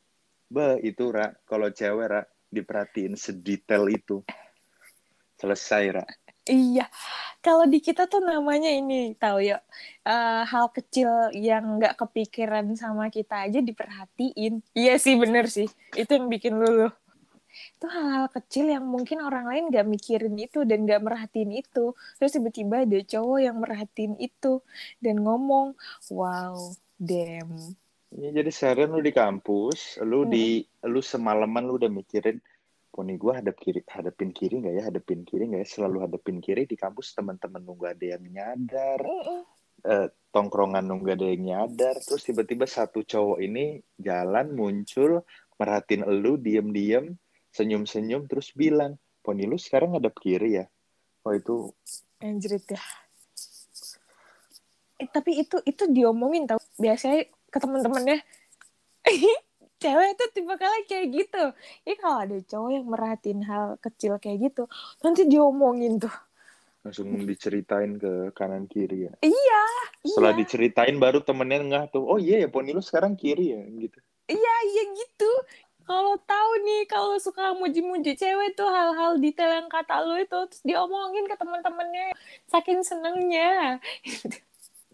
Be 0.48 0.80
itu 0.80 1.12
Ra. 1.12 1.36
Kalau 1.44 1.68
cewek 1.68 2.08
Ra 2.08 2.24
diperhatiin 2.48 3.12
sedetail 3.12 3.84
itu. 3.92 4.24
Selesai 5.36 5.84
Ra 5.92 6.04
Iya, 6.46 6.86
kalau 7.42 7.66
di 7.66 7.82
kita 7.82 8.06
tuh 8.06 8.22
namanya 8.22 8.70
ini 8.70 9.18
tahu 9.18 9.42
ya 9.42 9.58
eh, 10.06 10.42
hal 10.46 10.70
kecil 10.70 11.34
yang 11.34 11.82
nggak 11.82 11.98
kepikiran 11.98 12.70
sama 12.78 13.10
kita 13.10 13.50
aja 13.50 13.58
diperhatiin. 13.58 14.62
Iya 14.70 14.94
sih 15.02 15.18
bener 15.18 15.50
sih, 15.50 15.66
itu 15.98 16.10
yang 16.10 16.30
bikin 16.30 16.54
luluh. 16.54 16.94
Itu 17.76 17.86
hal-hal 17.90 18.30
kecil 18.30 18.70
yang 18.70 18.86
mungkin 18.86 19.26
orang 19.26 19.50
lain 19.50 19.64
nggak 19.74 19.86
mikirin 19.90 20.38
itu 20.38 20.62
dan 20.62 20.86
nggak 20.86 21.02
merhatiin 21.02 21.50
itu. 21.50 21.98
Terus 22.20 22.30
tiba-tiba 22.36 22.86
ada 22.86 22.98
cowok 23.02 23.38
yang 23.42 23.56
merhatiin 23.58 24.14
itu 24.22 24.62
dan 25.02 25.16
ngomong, 25.18 25.74
wow, 26.14 26.54
damn. 26.94 27.74
Ya, 28.14 28.30
jadi 28.30 28.50
seharian 28.54 28.94
lu 28.94 29.02
di 29.02 29.10
kampus, 29.10 29.98
lu 30.00 30.24
Hmm. 30.24 30.30
di 30.30 30.62
lu 30.86 31.02
semalaman 31.02 31.66
lu 31.66 31.74
udah 31.76 31.90
mikirin 31.90 32.38
poni 32.96 33.20
gua 33.20 33.44
hadap 33.44 33.60
kiri, 33.60 33.84
hadapin 33.84 34.32
kiri 34.32 34.64
nggak 34.64 34.74
ya, 34.80 34.82
hadapin 34.88 35.28
kiri 35.28 35.52
nggak 35.52 35.62
ya, 35.62 35.68
selalu 35.68 36.08
hadapin 36.08 36.40
kiri 36.40 36.64
di 36.64 36.80
kampus 36.80 37.12
teman-teman 37.12 37.60
lu 37.60 37.76
nggak 37.76 37.92
ada 38.00 38.06
yang 38.16 38.24
nyadar, 38.24 39.00
eh, 39.84 40.08
tongkrongan 40.32 40.88
lu 40.88 41.04
nggak 41.04 41.16
ada 41.20 41.28
yang 41.28 41.44
nyadar, 41.44 41.94
terus 42.00 42.24
tiba-tiba 42.24 42.64
satu 42.64 43.04
cowok 43.04 43.44
ini 43.44 43.84
jalan 44.00 44.56
muncul 44.56 45.20
merhatiin 45.60 46.08
lu 46.08 46.40
diem-diem, 46.40 47.12
senyum-senyum, 47.52 48.24
terus 48.24 48.56
bilang 48.56 48.96
poni 49.20 49.44
lu 49.44 49.60
sekarang 49.60 49.92
hadap 50.00 50.16
kiri 50.16 50.64
ya, 50.64 50.66
oh 51.28 51.36
itu 51.36 51.68
Anjrit 52.16 52.64
ya. 52.64 52.80
Eh, 54.96 55.08
tapi 55.12 55.44
itu 55.44 55.60
itu 55.68 55.84
diomongin 55.92 56.48
tau. 56.48 56.56
Biasanya 56.80 57.28
ke 57.52 57.58
temen-temennya 57.60 58.24
cewek 59.86 60.08
itu 60.18 60.24
tipe 60.34 60.54
kali 60.58 60.80
kayak 60.90 61.06
gitu. 61.14 61.44
Ya 61.86 61.94
kalau 62.02 62.18
ada 62.26 62.36
cowok 62.42 62.70
yang 62.74 62.86
merhatiin 62.90 63.40
hal 63.46 63.78
kecil 63.78 64.18
kayak 64.18 64.50
gitu 64.50 64.66
nanti 65.06 65.22
diomongin 65.30 66.02
tuh. 66.02 66.12
Langsung 66.82 67.10
diceritain 67.26 67.98
ke 67.98 68.30
kanan 68.34 68.66
kiri 68.66 69.10
ya. 69.10 69.12
iya 69.22 69.62
Setelah 70.06 70.34
iya. 70.34 70.40
diceritain 70.42 70.96
baru 71.02 71.18
temennya 71.22 71.58
nggak 71.66 71.86
tuh, 71.98 72.06
oh 72.06 72.18
iya 72.18 72.46
ya 72.46 72.48
poni 72.50 72.70
lu 72.70 72.78
sekarang 72.78 73.18
kiri 73.18 73.58
ya, 73.58 73.62
gitu. 73.66 73.98
iya 74.30 74.54
iya 74.70 74.82
gitu. 74.94 75.30
Kalau 75.86 76.18
tahu 76.18 76.50
nih 76.66 76.82
kalau 76.90 77.14
suka 77.18 77.54
muji-muji 77.58 78.18
cewek 78.18 78.58
tuh 78.58 78.66
hal-hal 78.70 79.18
detail 79.22 79.50
yang 79.62 79.70
kata 79.70 80.02
lu 80.02 80.18
itu 80.18 80.34
terus 80.50 80.62
diomongin 80.66 81.26
ke 81.30 81.34
temen-temennya 81.38 82.14
saking 82.50 82.82
senengnya. 82.82 83.78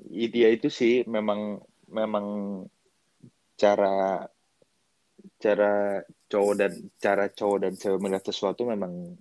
Iya 0.08 0.49
itu 0.52 0.68
sih 0.68 1.04
memang 1.08 1.61
memang 1.88 2.26
cara 3.56 4.28
cara 5.42 6.06
cowok 6.30 6.54
dan 6.54 6.72
cara 7.02 7.26
cowok 7.26 7.58
dan 7.66 7.72
cewek 7.75 7.99
melihat 7.99 8.25
sesuatu 8.30 8.62
memang 8.62 9.18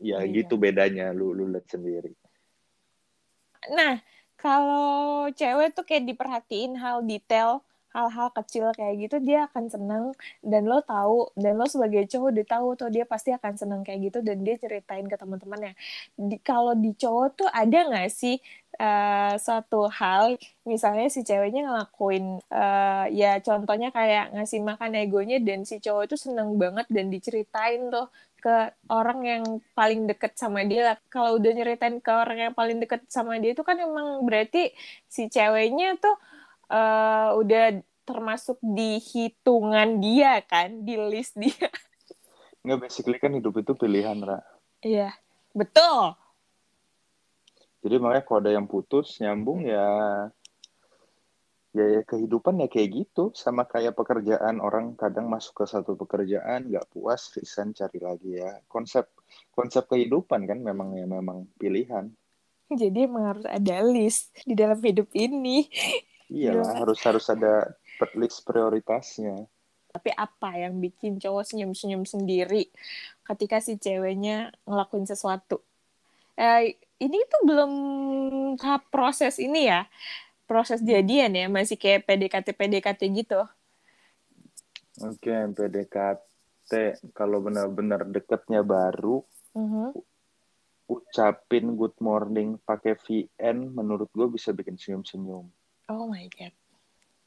ya 0.00 0.24
Iya. 0.24 0.42
gitu 0.42 0.56
bedanya 0.56 1.12
lu 1.12 1.36
lu 1.36 1.52
lihat 1.52 1.68
sendiri. 1.68 2.16
Nah, 3.70 4.00
kalau 4.40 5.28
cewek 5.30 5.76
tuh 5.76 5.86
kayak 5.86 6.08
diperhatiin 6.08 6.74
hal 6.74 7.04
detail, 7.06 7.62
hal-hal 7.92 8.28
kecil 8.34 8.72
kayak 8.72 8.94
gitu, 9.08 9.16
dia 9.20 9.46
akan 9.48 9.64
seneng. 9.68 10.04
Dan 10.40 10.66
lo 10.66 10.80
tahu, 10.82 11.30
dan 11.38 11.60
lo 11.60 11.68
sebagai 11.68 12.08
cowok 12.08 12.28
udah 12.32 12.46
tahu 12.48 12.68
tuh 12.80 12.88
dia 12.92 13.04
pasti 13.06 13.30
akan 13.36 13.52
seneng 13.60 13.80
kayak 13.86 14.12
gitu, 14.12 14.18
dan 14.24 14.42
dia 14.42 14.56
ceritain 14.58 15.06
ke 15.06 15.16
teman-temannya. 15.16 15.72
Di, 16.16 16.36
kalau 16.42 16.72
di 16.74 16.92
cowok 16.96 17.26
tuh 17.38 17.48
ada 17.52 17.78
nggak 17.88 18.10
sih 18.12 18.36
eh, 18.80 19.34
suatu 19.36 19.86
hal, 19.92 20.40
misalnya 20.64 21.06
si 21.12 21.20
ceweknya 21.22 21.68
ngelakuin, 21.68 22.40
eh, 22.48 23.04
ya 23.12 23.38
contohnya 23.44 23.92
kayak 23.92 24.32
ngasih 24.32 24.60
makan 24.64 24.96
egonya, 24.96 25.38
dan 25.44 25.68
si 25.68 25.76
cowok 25.78 26.08
itu 26.08 26.16
seneng 26.16 26.56
banget 26.56 26.86
dan 26.88 27.12
diceritain 27.12 27.92
tuh 27.92 28.08
ke 28.42 28.74
orang 28.90 29.20
yang 29.22 29.44
paling 29.78 30.10
deket 30.10 30.34
sama 30.34 30.66
dia. 30.66 30.98
Kalau 31.06 31.38
udah 31.38 31.52
nyeritain 31.54 32.02
ke 32.02 32.10
orang 32.10 32.50
yang 32.50 32.54
paling 32.58 32.82
deket 32.82 33.06
sama 33.06 33.38
dia 33.38 33.54
itu 33.54 33.62
kan 33.62 33.78
emang 33.78 34.18
berarti 34.26 34.74
si 35.06 35.30
ceweknya 35.30 35.94
tuh 36.02 36.18
eh, 36.72 37.28
udah 37.36 37.64
termasuk 38.02 38.58
di 38.64 38.98
hitungan 38.98 40.00
dia 40.00 40.40
kan, 40.42 40.82
di 40.82 40.96
list 40.96 41.36
dia. 41.36 41.68
Nggak 42.64 42.88
basically 42.88 43.18
kan 43.20 43.34
hidup 43.36 43.54
itu 43.60 43.76
pilihan, 43.76 44.18
Ra. 44.22 44.40
Iya, 44.82 45.14
betul. 45.54 46.16
Jadi 47.82 47.98
makanya 47.98 48.22
kalau 48.22 48.38
ada 48.46 48.50
yang 48.54 48.66
putus 48.70 49.18
nyambung 49.18 49.66
ya 49.66 49.86
ya, 51.72 51.84
ya 51.98 52.00
kehidupan 52.04 52.60
ya 52.62 52.68
kayak 52.68 52.88
gitu 52.94 53.32
sama 53.32 53.64
kayak 53.64 53.96
pekerjaan 53.96 54.60
orang 54.60 54.92
kadang 54.94 55.26
masuk 55.26 55.64
ke 55.64 55.64
satu 55.66 55.96
pekerjaan 55.96 56.68
nggak 56.68 56.84
puas 56.92 57.32
resign 57.32 57.72
cari 57.72 57.98
lagi 57.98 58.38
ya 58.38 58.60
konsep 58.68 59.08
konsep 59.56 59.88
kehidupan 59.88 60.44
kan 60.44 60.60
memang 60.60 60.94
ya 60.94 61.08
memang 61.08 61.48
pilihan 61.56 62.12
Jadi 62.72 63.04
emang 63.04 63.36
harus 63.36 63.44
ada 63.44 63.84
list 63.84 64.32
di 64.48 64.56
dalam 64.56 64.80
hidup 64.80 65.12
ini. 65.12 65.68
Iya 66.32 66.56
harus 66.80 66.98
harus 67.04 67.26
ada 67.28 67.76
list 68.16 68.42
prioritasnya 68.48 69.46
Tapi 69.92 70.08
apa 70.16 70.56
yang 70.56 70.80
bikin 70.80 71.20
cowok 71.20 71.52
senyum-senyum 71.52 72.08
sendiri 72.08 72.72
ketika 73.28 73.60
si 73.60 73.76
ceweknya 73.76 74.48
ngelakuin 74.64 75.04
sesuatu? 75.04 75.60
Eh, 76.32 76.80
ini 76.96 77.18
tuh 77.28 77.44
belum 77.44 77.72
tahap 78.56 78.88
proses 78.88 79.36
ini 79.36 79.68
ya, 79.68 79.84
proses 80.48 80.80
jadian 80.80 81.36
ya, 81.36 81.44
masih 81.52 81.76
kayak 81.76 82.08
PDKT-PDKT 82.08 83.00
gitu. 83.12 83.44
oke 85.04 85.34
PDKT 85.56 86.72
kalau 87.12 87.44
benar-benar 87.44 88.08
deketnya 88.08 88.64
baru 88.64 89.20
Mhm. 89.52 89.92
ucapin 90.88 91.76
good 91.76 91.96
morning 92.00 92.56
pakai 92.64 92.96
VN 92.96 93.76
menurut 93.76 94.08
gue 94.12 94.28
bisa 94.28 94.56
bikin 94.56 94.76
senyum-senyum 94.80 95.48
Oh 95.90 96.06
my 96.06 96.26
god. 96.30 96.52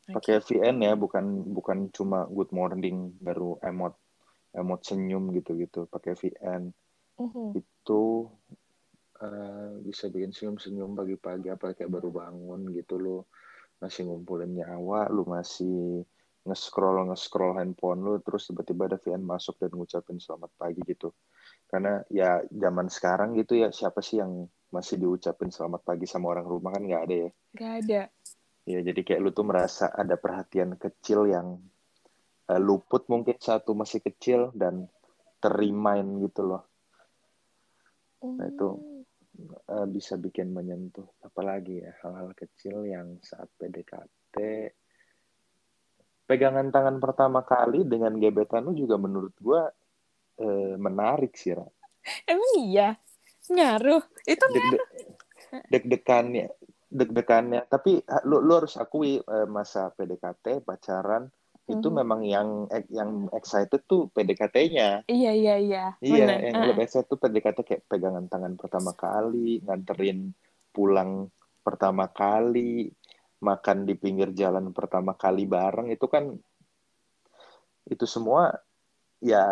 Oke. 0.05 0.21
pakai 0.21 0.38
VN 0.38 0.85
ya 0.85 0.93
bukan 0.93 1.25
bukan 1.50 1.89
cuma 1.89 2.29
good 2.29 2.53
morning 2.53 3.17
baru 3.17 3.57
emot 3.65 3.97
emot 4.53 4.85
senyum 4.85 5.33
gitu-gitu 5.33 5.89
pakai 5.89 6.13
VN 6.13 6.69
Mhm. 7.17 7.57
itu 7.57 8.29
eh, 9.17 9.71
bisa 9.81 10.05
bikin 10.13 10.29
senyum-senyum 10.29 10.93
pagi-pagi 10.93 11.50
apa 11.50 11.74
kayak 11.74 11.89
baru 11.89 12.13
bangun 12.13 12.69
gitu 12.77 13.01
lo 13.01 13.17
masih 13.81 14.05
ngumpulin 14.05 14.53
nyawa 14.53 15.09
lu 15.09 15.25
masih 15.25 16.05
nge-scroll 16.45 17.09
nge-scroll 17.09 17.57
handphone 17.57 18.05
lu 18.05 18.21
terus 18.21 18.45
tiba-tiba 18.45 18.85
ada 18.85 19.01
VN 19.01 19.25
masuk 19.25 19.57
dan 19.57 19.74
ngucapin 19.74 20.21
selamat 20.21 20.53
pagi 20.53 20.85
gitu 20.85 21.09
karena 21.65 22.05
ya 22.13 22.45
zaman 22.53 22.93
sekarang 22.93 23.33
gitu 23.41 23.57
ya 23.57 23.74
siapa 23.74 24.05
sih 24.05 24.21
yang 24.21 24.45
masih 24.69 25.01
diucapin 25.01 25.50
selamat 25.50 25.81
pagi 25.81 26.05
sama 26.05 26.29
orang 26.29 26.45
rumah 26.45 26.77
kan 26.77 26.85
nggak 26.85 27.03
ada 27.09 27.15
ya 27.25 27.29
Gak 27.55 27.74
ada. 27.88 28.01
Ya 28.65 28.81
jadi 28.81 29.00
kayak 29.05 29.22
lu 29.22 29.29
tuh 29.29 29.45
merasa 29.45 29.93
ada 29.93 30.17
perhatian 30.17 30.75
kecil 30.75 31.29
yang 31.29 31.62
eh, 32.50 32.62
luput 32.62 33.05
mungkin 33.07 33.38
saat 33.38 33.65
lu 33.69 33.77
masih 33.77 34.01
kecil 34.01 34.50
dan 34.57 34.89
terimain 35.39 36.05
gitu 36.22 36.43
loh 36.45 36.63
Nah, 38.25 38.50
itu 38.50 38.67
eh, 39.69 39.86
bisa 39.86 40.17
bikin 40.17 40.50
menyentuh 40.50 41.05
apalagi 41.22 41.86
ya 41.86 41.93
hal-hal 42.01 42.34
kecil 42.34 42.81
yang 42.89 43.22
saat 43.22 43.45
PDKT 43.62 44.36
pegangan 46.25 46.74
tangan 46.74 46.98
pertama 46.98 47.45
kali 47.45 47.86
dengan 47.86 48.17
gebetan 48.17 48.65
lu 48.65 48.74
juga 48.74 48.98
menurut 48.98 49.38
gua 49.38 49.69
eh, 50.41 50.74
menarik 50.74 51.38
sih 51.38 51.53
Ra. 51.53 51.69
Emang 52.25 52.53
iya? 52.65 52.98
Ngaruh? 53.45 54.01
Itu 54.25 54.45
Deg-deg- 54.50 54.89
deg-degannya 55.69 56.50
deg-degannya 56.89 57.65
tapi 57.65 58.01
lu 58.30 58.39
lu 58.46 58.54
harus 58.62 58.77
akui 58.77 59.20
eh, 59.20 59.48
masa 59.50 59.89
PDKT 59.94 60.62
pacaran 60.62 61.27
itu 61.65 61.89
Mhm. 61.89 61.98
memang 61.98 62.22
yang 62.22 62.50
yang 62.94 63.25
excited 63.34 63.82
tuh 63.89 64.06
PDKT-nya 64.13 65.01
Iya, 65.10 65.32
iya, 65.34 65.56
iya. 65.58 65.86
Iya, 65.98 66.25
yang 66.46 66.62
Ah, 66.62 66.65
lebih 66.70 66.86
excited 66.86 67.10
tuh 67.10 67.18
PDKT 67.18 67.58
kayak 67.65 67.84
pegangan 67.89 68.30
tangan 68.30 68.54
pertama 68.54 68.94
kali, 68.94 69.63
nganterin 69.65 70.30
pulang 70.70 71.32
pertama 71.65 72.06
kali, 72.13 72.94
makan 73.42 73.89
di 73.89 73.98
pinggir 73.98 74.30
jalan 74.38 74.70
pertama 74.70 75.18
kali 75.18 75.50
bareng 75.50 75.89
itu 75.89 76.06
kan 76.06 76.30
itu 77.89 78.06
semua 78.06 78.54
ya 79.22 79.46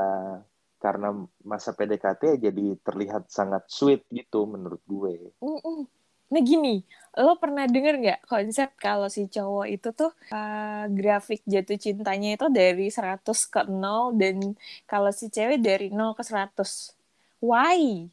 karena 0.78 1.16
masa 1.42 1.72
PDKT 1.74 2.38
ya 2.38 2.38
jadi 2.52 2.76
terlihat 2.84 3.32
sangat 3.32 3.66
sweet 3.72 4.04
gitu 4.12 4.44
menurut 4.46 4.82
gue. 4.86 5.32
Mm-mm. 5.42 5.88
Nah 6.34 6.42
gini, 6.42 6.82
lo 7.14 7.38
pernah 7.38 7.70
denger 7.70 8.02
nggak 8.02 8.22
konsep 8.26 8.74
kalau 8.82 9.06
si 9.06 9.30
cowok 9.30 9.68
itu 9.70 9.94
tuh 9.94 10.10
uh, 10.34 10.90
grafik 10.90 11.46
jatuh 11.46 11.78
cintanya 11.78 12.34
itu 12.34 12.50
dari 12.50 12.90
100 12.90 13.22
ke 13.54 13.62
0 13.70 14.18
dan 14.18 14.58
kalau 14.90 15.14
si 15.14 15.30
cewek 15.30 15.62
dari 15.62 15.94
0 15.94 16.18
ke 16.18 16.26
100. 16.26 16.98
Why? 17.38 18.10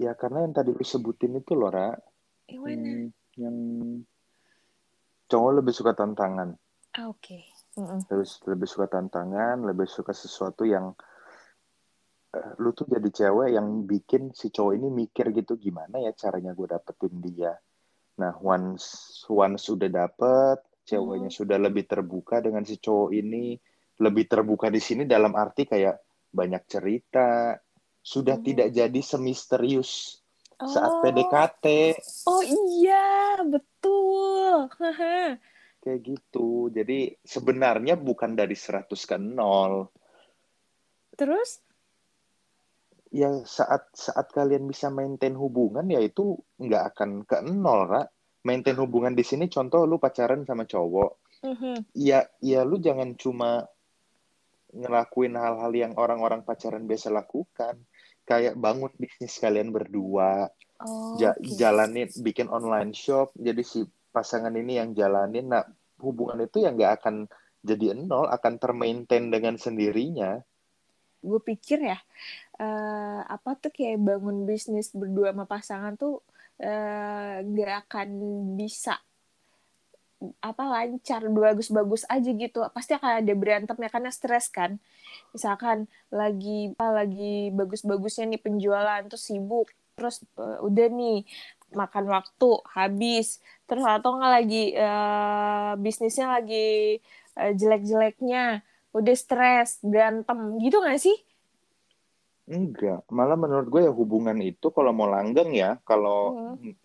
Ya 0.00 0.16
karena 0.16 0.48
yang 0.48 0.54
tadi 0.56 0.72
lu 0.72 0.80
sebutin 0.86 1.36
itu 1.36 1.52
loh, 1.52 1.68
Ra, 1.68 1.92
Gimana? 2.50 3.06
Hmm, 3.06 3.06
yang 3.38 3.56
cowok 5.30 5.50
lebih 5.62 5.74
suka 5.76 5.92
tantangan. 5.94 6.56
Ah, 6.98 7.06
Oke. 7.06 7.46
Mm-mm. 7.78 8.02
lebih, 8.10 8.26
lebih 8.50 8.66
suka 8.66 8.90
tantangan, 8.90 9.62
lebih 9.62 9.86
suka 9.86 10.10
sesuatu 10.10 10.66
yang 10.66 10.90
eh, 10.90 11.09
lu 12.62 12.70
tuh 12.70 12.86
jadi 12.86 13.10
cewek 13.10 13.58
yang 13.58 13.90
bikin 13.90 14.30
si 14.30 14.54
cowok 14.54 14.78
ini 14.78 14.86
mikir 14.86 15.34
gitu 15.34 15.58
gimana 15.58 15.98
ya 15.98 16.14
caranya 16.14 16.54
gue 16.54 16.70
dapetin 16.70 17.18
dia. 17.18 17.58
Nah, 18.22 18.36
once 18.38 19.18
once 19.26 19.66
sudah 19.66 19.90
dapet, 19.90 20.62
ceweknya 20.86 21.32
Hmm. 21.32 21.38
sudah 21.42 21.58
lebih 21.58 21.90
terbuka 21.90 22.38
dengan 22.38 22.62
si 22.62 22.78
cowok 22.78 23.10
ini, 23.16 23.58
lebih 23.98 24.30
terbuka 24.30 24.70
di 24.70 24.78
sini 24.78 25.08
dalam 25.08 25.34
arti 25.34 25.66
kayak 25.66 25.98
banyak 26.30 26.62
cerita, 26.70 27.58
sudah 27.98 28.38
Mhm. 28.38 28.44
tidak 28.46 28.68
jadi 28.70 29.00
semisterius 29.02 30.22
Oh. 30.60 30.68
saat 30.68 30.92
PDKT 31.02 31.66
Oh 32.28 32.44
iya, 32.44 33.40
betul. 33.42 34.68
Kayak 35.80 36.00
gitu. 36.04 36.68
Jadi 36.68 37.16
sebenarnya 37.24 37.96
bukan 37.96 38.36
dari 38.36 38.52
100 38.52 39.08
ke 39.08 39.16
0. 39.16 39.88
Terus? 41.16 41.64
Ya 43.10 43.42
saat 43.42 43.90
saat 43.90 44.30
kalian 44.30 44.64
bisa 44.64 44.86
maintain 44.88 45.34
hubungan 45.34 45.82
ya 45.86 45.98
itu 45.98 46.38
nggak 46.56 46.94
akan 46.94 47.10
ke 47.26 47.42
nol 47.42 47.86
Ra. 47.86 48.02
maintain 48.40 48.78
hubungan 48.78 49.12
di 49.12 49.20
sini 49.20 49.50
contoh 49.50 49.84
lu 49.84 49.98
pacaran 49.98 50.46
sama 50.46 50.64
cowok 50.64 51.12
Mhm. 51.40 51.92
ya 51.92 52.24
ya 52.40 52.64
lu 52.64 52.78
jangan 52.78 53.12
cuma 53.14 53.66
ngelakuin 54.70 55.34
hal-hal 55.34 55.72
yang 55.74 55.92
orang-orang 55.98 56.40
pacaran 56.40 56.86
biasa 56.86 57.10
lakukan 57.10 57.82
kayak 58.22 58.54
bangun 58.56 58.92
bisnis 58.96 59.36
kalian 59.36 59.74
berdua 59.74 60.48
Oh, 60.80 61.20
ja- 61.20 61.36
oke. 61.36 61.60
jalanin 61.60 62.08
bikin 62.24 62.48
online 62.48 62.96
shop 62.96 63.36
jadi 63.36 63.60
si 63.60 63.84
pasangan 64.08 64.54
ini 64.54 64.80
yang 64.80 64.96
jalanin 64.96 65.52
nah 65.52 65.66
hubungan 66.00 66.40
itu 66.40 66.64
ya 66.64 66.72
nggak 66.72 67.02
akan 67.02 67.28
jadi 67.60 67.92
nol 68.00 68.24
akan 68.24 68.56
termaintain 68.56 69.28
dengan 69.28 69.60
sendirinya 69.60 70.40
gue 71.20 71.40
pikir 71.44 71.84
ya 71.84 72.00
eh, 72.60 73.20
apa 73.34 73.50
tuh 73.62 73.70
kayak 73.76 73.98
bangun 74.08 74.36
bisnis 74.48 74.92
berdua 75.00 75.32
sama 75.32 75.44
pasangan 75.48 75.92
tuh 76.02 76.20
eh, 76.60 77.36
nggak 77.48 77.72
akan 77.88 78.08
bisa 78.60 78.94
apa 80.44 80.62
lancar 80.68 81.22
bagus-bagus 81.32 82.04
aja 82.12 82.30
gitu. 82.36 82.60
Pasti 82.76 82.92
akan 82.92 83.24
ada 83.24 83.32
berantemnya 83.32 83.88
karena 83.88 84.10
stres 84.12 84.52
kan. 84.52 84.76
Misalkan 85.32 85.88
lagi 86.12 86.76
apa 86.76 87.04
lagi 87.04 87.48
bagus-bagusnya 87.56 88.24
nih 88.36 88.40
penjualan 88.44 89.00
terus 89.08 89.24
sibuk 89.28 89.68
terus 89.96 90.24
eh, 90.40 90.58
udah 90.64 90.86
nih 90.92 91.24
makan 91.72 92.04
waktu 92.12 92.50
habis. 92.76 93.40
Terus 93.68 93.84
atau 93.84 94.16
nggak 94.20 94.32
lagi 94.44 94.62
eh, 94.76 95.72
bisnisnya 95.80 96.26
lagi 96.36 97.00
eh, 97.40 97.52
jelek-jeleknya 97.56 98.60
udah 98.92 99.14
stres 99.16 99.80
berantem. 99.80 100.60
Gitu 100.60 100.76
nggak 100.84 101.00
sih 101.00 101.16
Enggak, 102.50 103.06
malah 103.14 103.38
menurut 103.38 103.70
gue 103.70 103.86
ya 103.86 103.94
hubungan 103.94 104.34
itu 104.42 104.74
kalau 104.74 104.90
mau 104.90 105.06
langgeng 105.06 105.54
ya, 105.54 105.78
kalau 105.86 106.34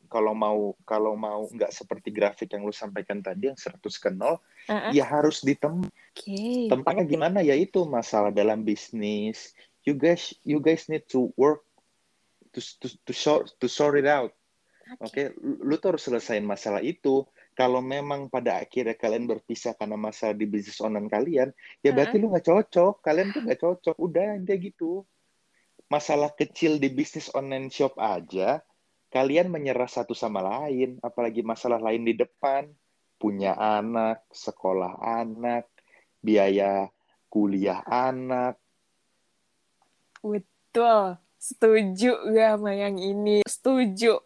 kalau 0.05 0.37
mau 0.37 0.77
kalau 0.85 1.17
mau 1.17 1.49
nggak 1.49 1.73
seperti 1.73 2.13
grafik 2.13 2.53
yang 2.53 2.69
lu 2.69 2.69
sampaikan 2.69 3.17
tadi 3.25 3.49
yang 3.49 3.57
100 3.57 3.81
ke 3.81 4.13
0, 4.13 4.37
Heeh. 4.69 4.91
ya 4.93 5.09
harus 5.09 5.41
ditem 5.41 5.81
Oke. 5.89 6.69
tempatnya 6.69 7.09
gimana 7.09 7.41
ya 7.41 7.57
itu 7.57 7.81
masalah 7.89 8.29
dalam 8.29 8.61
bisnis. 8.61 9.57
You 9.81 9.97
guys 9.97 10.37
you 10.45 10.61
guys 10.61 10.85
need 10.85 11.09
to 11.09 11.33
work 11.33 11.65
to 12.53 12.61
to 12.85 12.87
to 13.01 13.13
sort 13.17 13.49
to 13.57 13.65
sort 13.65 13.97
it 13.97 14.05
out. 14.05 14.37
Oke, 15.01 15.33
Lu- 15.41 15.65
lu 15.65 15.75
tuh 15.81 15.97
harus 15.97 16.05
selesaiin 16.05 16.45
masalah 16.45 16.85
itu. 16.85 17.25
Kalau 17.57 17.81
memang 17.81 18.29
pada 18.29 18.61
akhirnya 18.61 18.93
kalian 18.93 19.25
berpisah 19.25 19.73
karena 19.73 19.97
masalah 19.97 20.37
di 20.37 20.45
bisnis 20.45 20.77
online 20.77 21.09
kalian, 21.09 21.49
ya 21.81 21.89
berarti 21.89 22.21
lu 22.21 22.29
nggak 22.29 22.45
cocok. 22.45 23.01
Kalian 23.01 23.33
tuh 23.33 23.41
nggak 23.41 23.61
cocok. 23.65 23.95
Udah, 23.97 24.37
dia 24.45 24.61
gitu. 24.61 25.01
Masalah 25.85 26.33
kecil 26.33 26.81
di 26.81 26.89
bisnis 26.89 27.29
online 27.37 27.69
shop 27.69 28.01
aja, 28.01 28.65
kalian 29.13 29.53
menyerah 29.53 29.85
satu 29.85 30.17
sama 30.17 30.41
lain. 30.41 30.97
Apalagi 31.05 31.45
masalah 31.45 31.77
lain 31.77 32.03
di 32.03 32.17
depan. 32.17 32.67
Punya 33.15 33.55
anak, 33.55 34.27
sekolah 34.33 34.99
anak, 34.99 35.71
biaya 36.19 36.91
kuliah 37.31 37.79
anak. 37.87 38.59
Betul. 40.19 41.21
Setuju 41.37 42.33
gak 42.33 42.57
sama 42.57 42.73
yang 42.73 42.97
ini? 42.97 43.45
Setuju. 43.45 44.17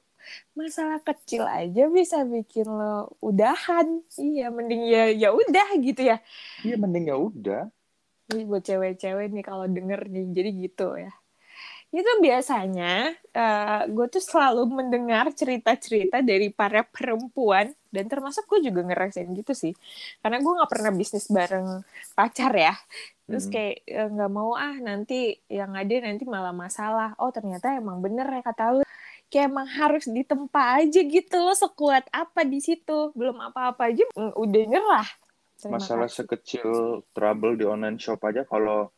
Masalah 0.56 1.04
kecil 1.04 1.44
aja 1.44 1.92
bisa 1.92 2.24
bikin 2.24 2.66
lo 2.70 3.12
udahan. 3.20 4.00
Iya, 4.16 4.48
mending 4.48 4.88
ya 4.88 5.12
ya 5.12 5.30
udah 5.36 5.70
gitu 5.80 6.02
ya. 6.06 6.24
Iya, 6.64 6.76
mending 6.80 7.12
ya 7.12 7.18
udah. 7.20 7.62
Ini 8.32 8.46
buat 8.48 8.64
cewek-cewek 8.64 9.36
nih 9.36 9.44
kalau 9.44 9.66
denger 9.68 10.08
nih. 10.08 10.26
Jadi 10.32 10.50
gitu 10.70 10.88
ya. 10.96 11.12
Itu 11.90 12.12
biasanya 12.22 13.18
gue 13.90 14.08
tuh 14.14 14.22
selalu 14.22 14.70
mendengar 14.70 15.26
cerita-cerita 15.34 16.22
dari 16.22 16.54
para 16.54 16.86
perempuan 16.86 17.74
dan 17.90 18.06
termasuk 18.06 18.46
gue 18.46 18.70
juga 18.70 18.86
ngerasain 18.86 19.26
gitu 19.34 19.54
sih. 19.58 19.74
Karena 20.22 20.38
gue 20.38 20.54
nggak 20.54 20.70
pernah 20.70 20.92
bisnis 20.94 21.26
bareng 21.34 21.82
pacar 22.14 22.54
ya. 22.54 22.74
Terus 23.26 23.46
Hmm. 23.46 23.54
kayak 23.54 23.76
eh, 23.86 24.10
nggak 24.10 24.32
mau 24.34 24.54
ah 24.54 24.76
nanti 24.78 25.34
yang 25.50 25.74
ada 25.74 25.94
nanti 26.06 26.26
malah 26.30 26.54
masalah. 26.54 27.14
Oh 27.22 27.30
ternyata 27.34 27.74
emang 27.74 28.02
bener 28.06 28.26
ya 28.30 28.42
kata 28.46 28.64
lu. 28.78 28.84
Kayak 29.30 29.46
emang 29.54 29.68
harus 29.70 30.06
ditempa 30.10 30.62
aja 30.82 31.00
gitu 31.06 31.38
loh 31.38 31.54
sekuat 31.58 32.06
apa 32.14 32.42
di 32.46 32.60
situ. 32.62 33.14
Belum 33.18 33.38
apa-apa 33.42 33.90
aja 33.94 34.06
mm, 34.14 34.34
udah 34.38 34.64
nyerah. 34.70 35.10
Terima 35.62 35.78
masalah 35.78 36.10
kasih. 36.10 36.18
sekecil 36.26 36.70
trouble 37.14 37.54
di 37.60 37.66
online 37.66 37.98
shop 38.02 38.22
aja 38.26 38.42
kalau 38.46 38.90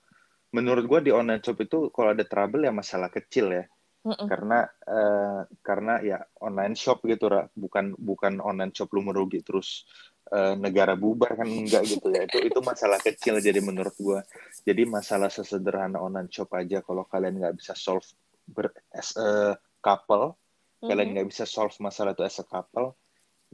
menurut 0.52 0.84
gue 0.88 1.00
di 1.08 1.12
online 1.16 1.40
shop 1.40 1.64
itu 1.64 1.90
kalau 1.96 2.12
ada 2.12 2.28
trouble 2.28 2.68
ya 2.68 2.74
masalah 2.76 3.08
kecil 3.08 3.52
ya 3.52 3.66
Mm-mm. 4.02 4.28
karena 4.28 4.66
eh, 4.84 5.42
karena 5.62 5.94
ya 6.02 6.18
online 6.42 6.74
shop 6.74 7.06
gitu 7.06 7.30
Ra. 7.30 7.46
bukan 7.54 7.94
bukan 7.96 8.42
online 8.42 8.74
shop 8.74 8.92
lu 8.98 9.06
merugi 9.06 9.46
terus 9.46 9.86
uh, 10.34 10.58
negara 10.58 10.98
bubar 10.98 11.38
kan 11.38 11.46
enggak 11.46 11.86
gitu 11.86 12.10
ya 12.10 12.26
itu 12.26 12.42
itu 12.50 12.60
masalah 12.66 12.98
kecil 12.98 13.38
jadi 13.38 13.62
menurut 13.62 13.94
gue 13.94 14.20
jadi 14.66 14.90
masalah 14.90 15.30
sesederhana 15.30 16.02
online 16.02 16.34
shop 16.34 16.50
aja 16.58 16.82
kalau 16.82 17.06
kalian 17.06 17.38
nggak 17.38 17.62
bisa 17.62 17.78
solve 17.78 18.06
ber, 18.50 18.74
as 18.90 19.14
a 19.22 19.54
couple 19.86 20.34
mm-hmm. 20.34 20.90
kalian 20.90 21.10
nggak 21.14 21.28
bisa 21.30 21.46
solve 21.46 21.76
masalah 21.78 22.18
itu 22.18 22.26
as 22.26 22.42
a 22.42 22.48
couple 22.50 22.98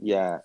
ya 0.00 0.40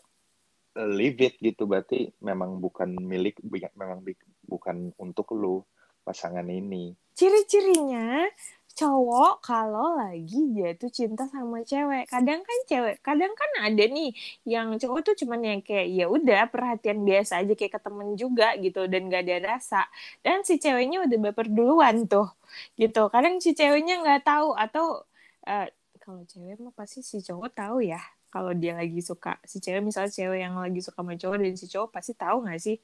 leave 0.75 1.21
it 1.21 1.37
gitu 1.37 1.69
berarti 1.69 2.11
memang 2.19 2.57
bukan 2.57 2.97
milik 2.97 3.37
memang 3.77 4.01
bukan 4.43 4.91
untuk 4.97 5.31
lu 5.37 5.61
pasangan 6.03 6.45
ini. 6.45 6.93
Ciri-cirinya 7.15 8.27
cowok 8.73 9.45
kalau 9.45 9.93
lagi 9.93 10.49
jatuh 10.57 10.89
cinta 10.89 11.29
sama 11.29 11.61
cewek. 11.61 12.09
Kadang 12.09 12.41
kan 12.41 12.59
cewek 12.65 12.97
kadang 13.05 13.33
kan 13.37 13.51
ada 13.69 13.83
nih 13.85 14.11
yang 14.49 14.73
cowok 14.81 15.13
tuh 15.13 15.15
cuman 15.25 15.41
yang 15.45 15.61
kayak 15.61 15.87
ya 15.93 16.05
udah 16.09 16.49
perhatian 16.49 17.05
biasa 17.05 17.45
aja 17.45 17.53
kayak 17.53 17.73
ke 17.77 17.79
temen 17.79 18.17
juga 18.17 18.57
gitu 18.57 18.89
dan 18.89 19.13
gak 19.13 19.29
ada 19.29 19.55
rasa. 19.55 19.85
Dan 20.25 20.41
si 20.41 20.57
ceweknya 20.57 21.05
udah 21.05 21.17
baper 21.29 21.47
duluan 21.53 22.09
tuh 22.09 22.33
gitu. 22.77 23.07
Kadang 23.13 23.37
si 23.37 23.53
ceweknya 23.53 24.01
nggak 24.01 24.25
tahu 24.25 24.57
atau 24.57 25.05
uh, 25.45 25.67
kalau 26.01 26.25
cewek 26.25 26.57
mah 26.59 26.73
pasti 26.73 27.05
si 27.05 27.21
cowok 27.21 27.53
tahu 27.53 27.85
ya 27.85 28.01
kalau 28.33 28.57
dia 28.57 28.73
lagi 28.73 28.97
suka. 29.05 29.37
Si 29.45 29.61
cewek 29.61 29.85
misalnya 29.85 30.09
cewek 30.09 30.39
yang 30.41 30.57
lagi 30.57 30.81
suka 30.81 31.05
sama 31.05 31.13
cowok 31.13 31.37
dan 31.37 31.53
si 31.53 31.65
cowok 31.69 31.89
pasti 31.93 32.17
tahu 32.17 32.49
nggak 32.49 32.57
sih? 32.57 32.77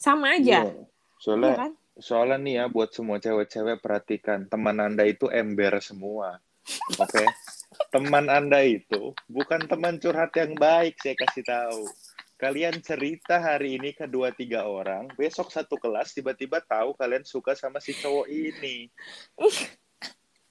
Sama 0.00 0.40
aja. 0.40 0.64
Yeah. 0.64 0.88
soalnya 1.20 1.48
ya 1.52 1.56
kan? 1.68 1.72
Soalnya 1.94 2.38
nih 2.42 2.54
ya 2.58 2.64
buat 2.66 2.90
semua 2.90 3.22
cewek-cewek 3.22 3.78
perhatikan 3.78 4.50
teman 4.50 4.82
anda 4.82 5.06
itu 5.06 5.30
ember 5.30 5.78
semua 5.78 6.42
oke 6.98 7.06
okay? 7.06 7.28
teman 7.94 8.26
anda 8.26 8.66
itu 8.66 9.14
bukan 9.30 9.70
teman 9.70 10.02
curhat 10.02 10.34
yang 10.34 10.58
baik 10.58 10.98
saya 10.98 11.14
kasih 11.14 11.46
tahu 11.46 11.86
kalian 12.34 12.82
cerita 12.82 13.38
hari 13.38 13.78
ini 13.78 13.94
ke 13.94 14.10
dua 14.10 14.34
tiga 14.34 14.66
orang 14.66 15.06
besok 15.14 15.54
satu 15.54 15.78
kelas 15.78 16.10
tiba-tiba 16.10 16.58
tahu 16.66 16.98
kalian 16.98 17.22
suka 17.22 17.54
sama 17.54 17.78
si 17.78 17.94
cowok 17.94 18.26
ini 18.26 18.90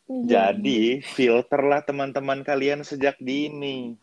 iya. 0.08 0.24
jadi 0.24 1.04
filterlah 1.04 1.84
teman-teman 1.84 2.42
kalian 2.48 2.88
sejak 2.88 3.20
dini 3.20 4.00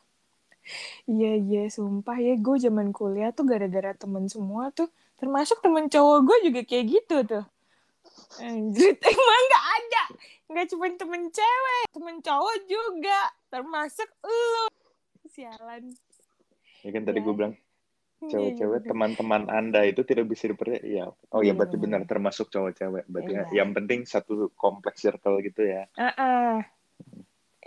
Iya 1.09 1.40
iya 1.40 1.64
sumpah 1.72 2.20
ya 2.20 2.37
gue 2.37 2.57
zaman 2.61 2.92
kuliah 2.92 3.33
tuh 3.33 3.48
gara-gara 3.48 3.96
temen 3.96 4.29
semua 4.29 4.70
tuh 4.70 4.92
termasuk 5.21 5.61
temen 5.61 5.87
cowok 5.93 6.19
gue 6.25 6.39
juga 6.51 6.61
kayak 6.65 6.85
gitu 6.89 7.17
tuh. 7.29 7.45
Anjir, 8.41 8.97
emang 9.13 9.43
gak 9.53 9.67
ada. 9.77 10.05
Gak 10.51 10.67
cuma 10.75 10.91
temen 10.91 11.31
cewek 11.31 11.85
Temen 11.95 12.17
cowok 12.25 12.57
juga. 12.67 13.21
Termasuk 13.53 14.09
lu. 14.25 14.67
Sialan. 15.31 15.93
Ya 16.81 16.91
kan 16.91 17.03
tadi 17.05 17.21
ya. 17.21 17.25
gue 17.29 17.35
bilang 17.37 17.55
iya, 18.25 18.31
Cewek-cewek 18.33 18.81
teman-teman 18.89 19.47
anda 19.53 19.85
itu 19.85 20.03
tidak 20.03 20.27
bisa 20.33 20.49
dipercaya. 20.49 20.81
Ya. 20.83 21.07
Oh 21.31 21.45
ya, 21.45 21.53
berarti 21.53 21.77
benar 21.77 22.03
termasuk 22.09 22.49
cowok-cewek. 22.49 23.05
Berarti 23.07 23.33
ya. 23.37 23.45
yang 23.63 23.77
penting 23.77 24.09
satu 24.09 24.51
kompleks 24.57 25.05
circle 25.05 25.39
gitu 25.45 25.69
ya. 25.69 25.87
Uh 25.95 26.09
-uh. 26.17 26.55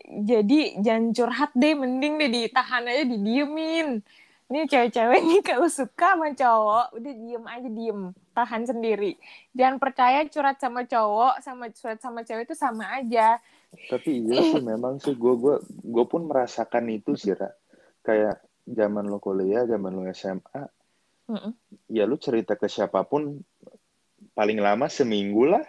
Jadi 0.04 0.84
jangan 0.84 1.16
curhat 1.16 1.52
deh 1.56 1.78
Mending 1.78 2.20
deh 2.20 2.30
ditahan 2.30 2.84
aja 2.89 3.08
didiemin 3.08 4.04
ini 4.51 4.67
cewek-cewek 4.67 5.21
nih 5.23 5.41
kalau 5.49 5.67
suka 5.71 6.13
sama 6.13 6.29
cowok 6.36 6.86
udah 6.99 7.13
diem 7.13 7.45
aja 7.47 7.69
diem. 7.69 8.01
Tahan 8.34 8.63
sendiri. 8.65 9.12
Jangan 9.53 9.77
percaya 9.77 10.25
curhat 10.27 10.58
sama 10.60 10.84
cowok 10.84 11.34
sama 11.39 11.65
curhat 11.71 11.99
sama 12.01 12.19
cewek 12.25 12.49
itu 12.49 12.56
sama 12.58 12.86
aja. 12.97 13.39
Tapi 13.89 14.25
iya 14.27 14.41
sih 14.53 14.62
memang 14.71 14.99
sih 14.99 15.15
gue 15.15 15.34
gue 15.38 15.56
gue 15.65 16.06
pun 16.06 16.27
merasakan 16.27 16.91
itu 16.91 17.17
sih 17.17 17.34
Ra. 17.34 17.49
kayak 18.03 18.43
zaman 18.67 19.08
lo 19.08 19.23
kuliah 19.23 19.63
zaman 19.63 19.95
lo 19.95 20.03
SMA 20.12 20.62
mm 21.32 21.39
-mm. 21.39 21.51
ya 21.88 22.03
lu 22.03 22.19
cerita 22.19 22.60
ke 22.60 22.67
siapa 22.67 23.08
pun 23.08 23.39
paling 24.36 24.60
lama 24.60 24.91
seminggu 24.91 25.49
lah. 25.49 25.63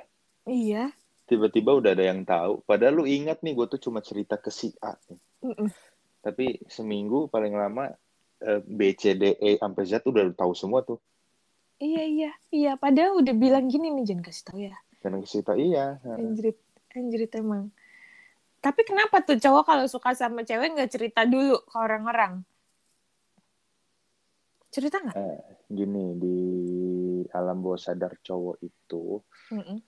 Iya. 0.44 0.92
Tiba-tiba 1.24 1.72
udah 1.72 1.96
ada 1.96 2.04
yang 2.04 2.20
tahu. 2.28 2.60
Padahal 2.68 3.00
lu 3.00 3.04
ingat 3.08 3.40
nih 3.40 3.56
gue 3.56 3.66
tuh 3.70 3.80
cuma 3.80 4.04
cerita 4.04 4.36
ke 4.36 4.52
si 4.52 4.74
A 4.82 4.92
mm 4.92 5.54
-mm. 5.54 5.68
tapi 6.20 6.60
seminggu 6.68 7.28
paling 7.28 7.52
lama 7.52 7.92
B 8.64 8.92
C 8.94 9.16
D 9.16 9.36
E 9.40 9.56
sampai 9.56 9.82
Z 9.88 10.04
udah 10.04 10.28
tahu 10.36 10.52
semua 10.52 10.84
tuh. 10.84 11.00
Iya 11.80 12.04
iya 12.06 12.30
iya 12.54 12.72
padahal 12.78 13.18
udah 13.18 13.34
bilang 13.34 13.66
gini 13.66 13.90
nih 13.90 14.04
jangan 14.06 14.24
kasih 14.24 14.44
tahu 14.46 14.58
ya. 14.62 14.76
Jangan 15.02 15.18
kasih 15.24 15.40
tahu 15.42 15.56
iya. 15.58 15.86
Anjrit 16.04 16.58
anjrit 16.94 17.32
emang. 17.34 17.74
Tapi 18.64 18.80
kenapa 18.88 19.20
tuh 19.20 19.36
cowok 19.36 19.64
kalau 19.68 19.84
suka 19.84 20.16
sama 20.16 20.40
cewek 20.40 20.72
nggak 20.72 20.88
cerita 20.88 21.28
dulu 21.28 21.60
ke 21.68 21.76
orang-orang? 21.76 22.40
Cerita 24.72 25.04
nggak? 25.04 25.16
Eh, 25.20 25.42
gini 25.68 26.16
di 26.16 26.38
alam 27.28 27.60
bawah 27.60 27.76
sadar 27.76 28.16
cowok 28.24 28.56
itu, 28.64 29.20
mm 29.52 29.62
-mm. 29.62 29.78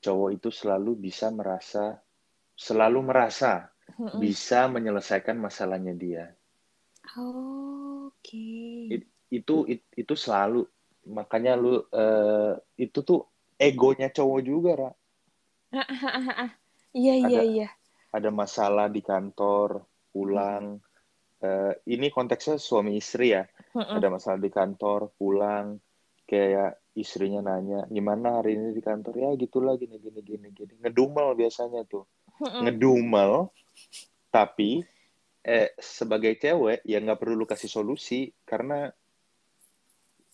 cowok 0.00 0.30
itu 0.32 0.48
selalu 0.48 0.96
bisa 0.96 1.28
merasa, 1.28 2.00
selalu 2.56 3.04
merasa 3.04 3.68
mm 4.00 4.08
-mm. 4.08 4.18
bisa 4.18 4.64
menyelesaikan 4.72 5.36
masalahnya 5.36 5.92
dia. 5.92 6.24
Oh, 7.14 8.10
Oke. 8.10 8.22
Okay. 8.22 8.80
It, 8.90 9.02
itu 9.30 9.56
it, 9.66 9.82
itu 9.98 10.14
selalu 10.14 10.66
makanya 11.06 11.54
lu 11.54 11.78
uh, 11.78 12.54
itu 12.78 12.98
tuh 13.02 13.26
egonya 13.58 14.10
cowok 14.10 14.40
juga, 14.42 14.72
Ra. 14.74 14.90
Iya 16.96 17.14
iya 17.28 17.42
iya. 17.44 17.68
Ada 18.08 18.32
masalah 18.32 18.88
di 18.88 19.04
kantor, 19.04 19.84
pulang. 20.08 20.80
Uh, 21.44 21.76
ini 21.84 22.08
konteksnya 22.08 22.56
suami 22.56 22.96
istri 22.96 23.36
ya. 23.36 23.44
Ada 23.76 24.08
masalah 24.08 24.40
di 24.40 24.48
kantor, 24.48 25.12
pulang, 25.20 25.76
kayak 26.24 26.80
istrinya 26.96 27.44
nanya, 27.44 27.84
gimana 27.92 28.40
hari 28.40 28.56
ini 28.56 28.72
di 28.72 28.80
kantor? 28.80 29.12
Ya 29.20 29.28
gitulah 29.36 29.76
gini 29.76 30.00
gini 30.00 30.24
gini 30.24 30.48
gini. 30.56 30.72
Ngedumel 30.80 31.36
biasanya 31.36 31.84
tuh. 31.84 32.08
Ngedumel, 32.40 33.52
tapi 34.32 34.80
eh 35.46 35.70
sebagai 35.78 36.34
cewek 36.42 36.82
ya 36.82 36.98
nggak 36.98 37.22
perlu 37.22 37.38
lu 37.38 37.46
kasih 37.46 37.70
solusi 37.70 38.34
karena 38.42 38.90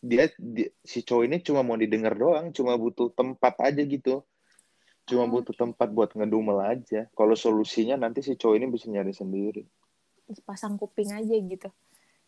dia, 0.03 0.33
dia 0.35 0.73
si 0.83 1.05
cowok 1.05 1.25
ini 1.29 1.37
cuma 1.45 1.63
mau 1.63 1.79
didengar 1.79 2.19
doang, 2.19 2.51
cuma 2.51 2.75
butuh 2.75 3.15
tempat 3.15 3.55
aja 3.63 3.85
gitu. 3.87 4.27
Cuma 5.07 5.29
oh, 5.29 5.31
butuh 5.31 5.55
tempat 5.55 5.95
buat 5.95 6.11
ngedumel 6.19 6.59
aja. 6.59 7.07
Kalau 7.15 7.39
solusinya 7.39 7.95
nanti 7.95 8.19
si 8.19 8.35
cowok 8.35 8.55
ini 8.59 8.67
bisa 8.67 8.91
nyari 8.91 9.15
sendiri. 9.15 9.63
Pasang 10.43 10.75
kuping 10.75 11.15
aja 11.15 11.37
gitu. 11.39 11.71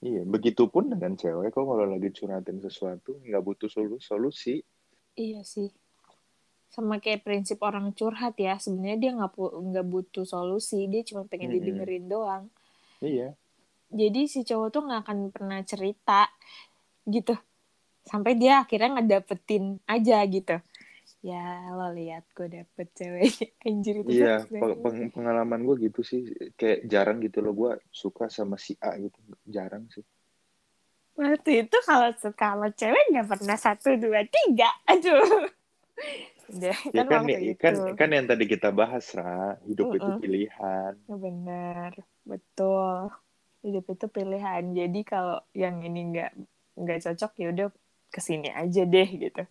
Iya, 0.05 0.23
begitupun 0.23 0.93
dengan 0.93 1.19
cewek 1.19 1.51
kok 1.51 1.65
kalau 1.67 1.89
lagi 1.89 2.13
curhatin 2.15 2.63
sesuatu 2.63 3.19
nggak 3.25 3.43
butuh 3.43 3.67
solusi. 3.99 4.63
Iya 5.19 5.43
sih. 5.43 5.73
Sama 6.71 7.03
kayak 7.03 7.27
prinsip 7.27 7.59
orang 7.65 7.91
curhat 7.97 8.39
ya, 8.39 8.55
sebenarnya 8.59 8.99
dia 9.01 9.11
nggak 9.19 9.35
nggak 9.39 9.87
butuh 9.87 10.27
solusi, 10.27 10.87
dia 10.87 11.03
cuma 11.07 11.27
pengen 11.27 11.51
-hmm. 11.51 11.59
didengerin 11.59 12.07
doang. 12.07 12.45
Iya. 13.05 13.29
Jadi 13.93 14.21
si 14.27 14.41
cowok 14.43 14.69
tuh 14.73 14.83
nggak 14.89 15.01
akan 15.05 15.19
pernah 15.31 15.61
cerita 15.63 16.27
gitu. 17.05 17.37
Sampai 18.05 18.37
dia 18.37 18.65
akhirnya 18.65 19.01
ngedapetin 19.01 19.79
aja 19.85 20.25
gitu. 20.25 20.57
Ya 21.25 21.73
lo 21.73 21.93
lihat 21.93 22.25
gue 22.37 22.49
dapet 22.49 22.89
cewek 22.97 23.33
anjir 23.69 24.05
itu. 24.05 24.25
Iya, 24.25 24.45
peng 24.49 25.13
pengalaman 25.13 25.65
gue 25.65 25.89
gitu 25.89 26.01
sih. 26.01 26.29
Kayak 26.57 26.89
jarang 26.89 27.21
gitu 27.21 27.45
loh 27.45 27.53
gue 27.53 27.73
suka 27.93 28.29
sama 28.33 28.57
si 28.57 28.77
A 28.81 28.97
gitu. 28.99 29.17
Jarang 29.49 29.89
sih. 29.93 30.05
Waktu 31.15 31.69
itu 31.69 31.77
kalau 31.87 32.11
kalau 32.35 32.69
cewek 32.75 33.15
nggak 33.15 33.29
pernah 33.31 33.55
satu 33.55 33.95
dua 33.95 34.27
tiga, 34.27 34.67
aduh. 34.91 35.47
Ya 36.61 36.77
kan, 36.93 37.09
kan, 37.09 37.25
ya, 37.25 37.57
kan, 37.57 37.75
kan 37.97 38.09
yang 38.13 38.29
tadi 38.29 38.45
kita 38.45 38.69
bahas, 38.69 39.09
Ra. 39.17 39.57
Hidup 39.65 39.91
uh 39.91 39.93
-uh. 39.97 39.99
itu 39.99 40.11
pilihan. 40.21 40.93
Ya 40.93 41.17
benar, 41.17 41.91
betul. 42.21 43.09
Hidup 43.65 43.85
itu 43.89 44.07
pilihan. 44.13 44.63
Jadi 44.77 45.01
kalau 45.09 45.41
yang 45.57 45.81
ini 45.81 46.13
nggak 46.13 46.31
nggak 46.77 46.99
cocok 47.01 47.33
ya 47.41 47.47
udah 47.49 47.69
ke 48.13 48.21
sini 48.21 48.53
aja 48.53 48.85
deh 48.85 49.09
gitu. 49.09 49.43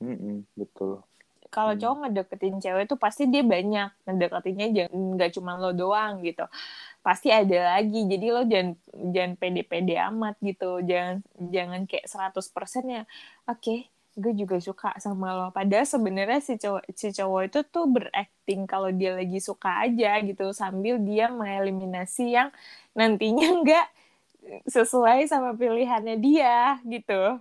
Mm 0.00 0.16
-mm, 0.16 0.36
betul. 0.56 1.04
Kalau 1.52 1.76
hmm. 1.76 1.80
cowok 1.82 1.96
ngedeketin 2.08 2.56
cewek 2.62 2.84
tuh 2.88 2.96
pasti 2.96 3.28
dia 3.28 3.44
banyak 3.44 3.90
ngedeketinnya 4.08 4.88
nggak 4.88 5.36
cuma 5.36 5.60
lo 5.60 5.76
doang 5.76 6.24
gitu 6.24 6.48
pasti 7.00 7.32
ada 7.32 7.76
lagi 7.76 8.04
jadi 8.04 8.26
lo 8.28 8.44
jangan 8.44 8.76
jangan 9.10 9.32
pede-pede 9.40 9.96
amat 10.12 10.36
gitu 10.44 10.84
jangan 10.84 11.24
jangan 11.48 11.88
kayak 11.88 12.06
100% 12.06 12.84
ya 12.84 13.02
oke 13.48 13.56
okay, 13.56 13.88
gue 14.16 14.32
juga 14.34 14.56
suka 14.58 14.90
sama 14.98 15.32
lo. 15.34 15.46
Padahal 15.54 15.86
sebenarnya 15.86 16.40
si 16.42 16.58
cowok 16.58 16.82
si 16.94 17.08
cowok 17.14 17.42
itu 17.46 17.60
tuh 17.70 17.86
berakting 17.86 18.66
kalau 18.66 18.90
dia 18.90 19.14
lagi 19.14 19.38
suka 19.38 19.86
aja 19.86 20.18
gitu 20.22 20.50
sambil 20.54 20.98
dia 21.02 21.30
mengeliminasi 21.30 22.34
yang 22.34 22.48
nantinya 22.94 23.46
nggak 23.62 23.86
sesuai 24.66 25.28
sama 25.30 25.54
pilihannya 25.54 26.16
dia 26.18 26.80
gitu. 26.86 27.38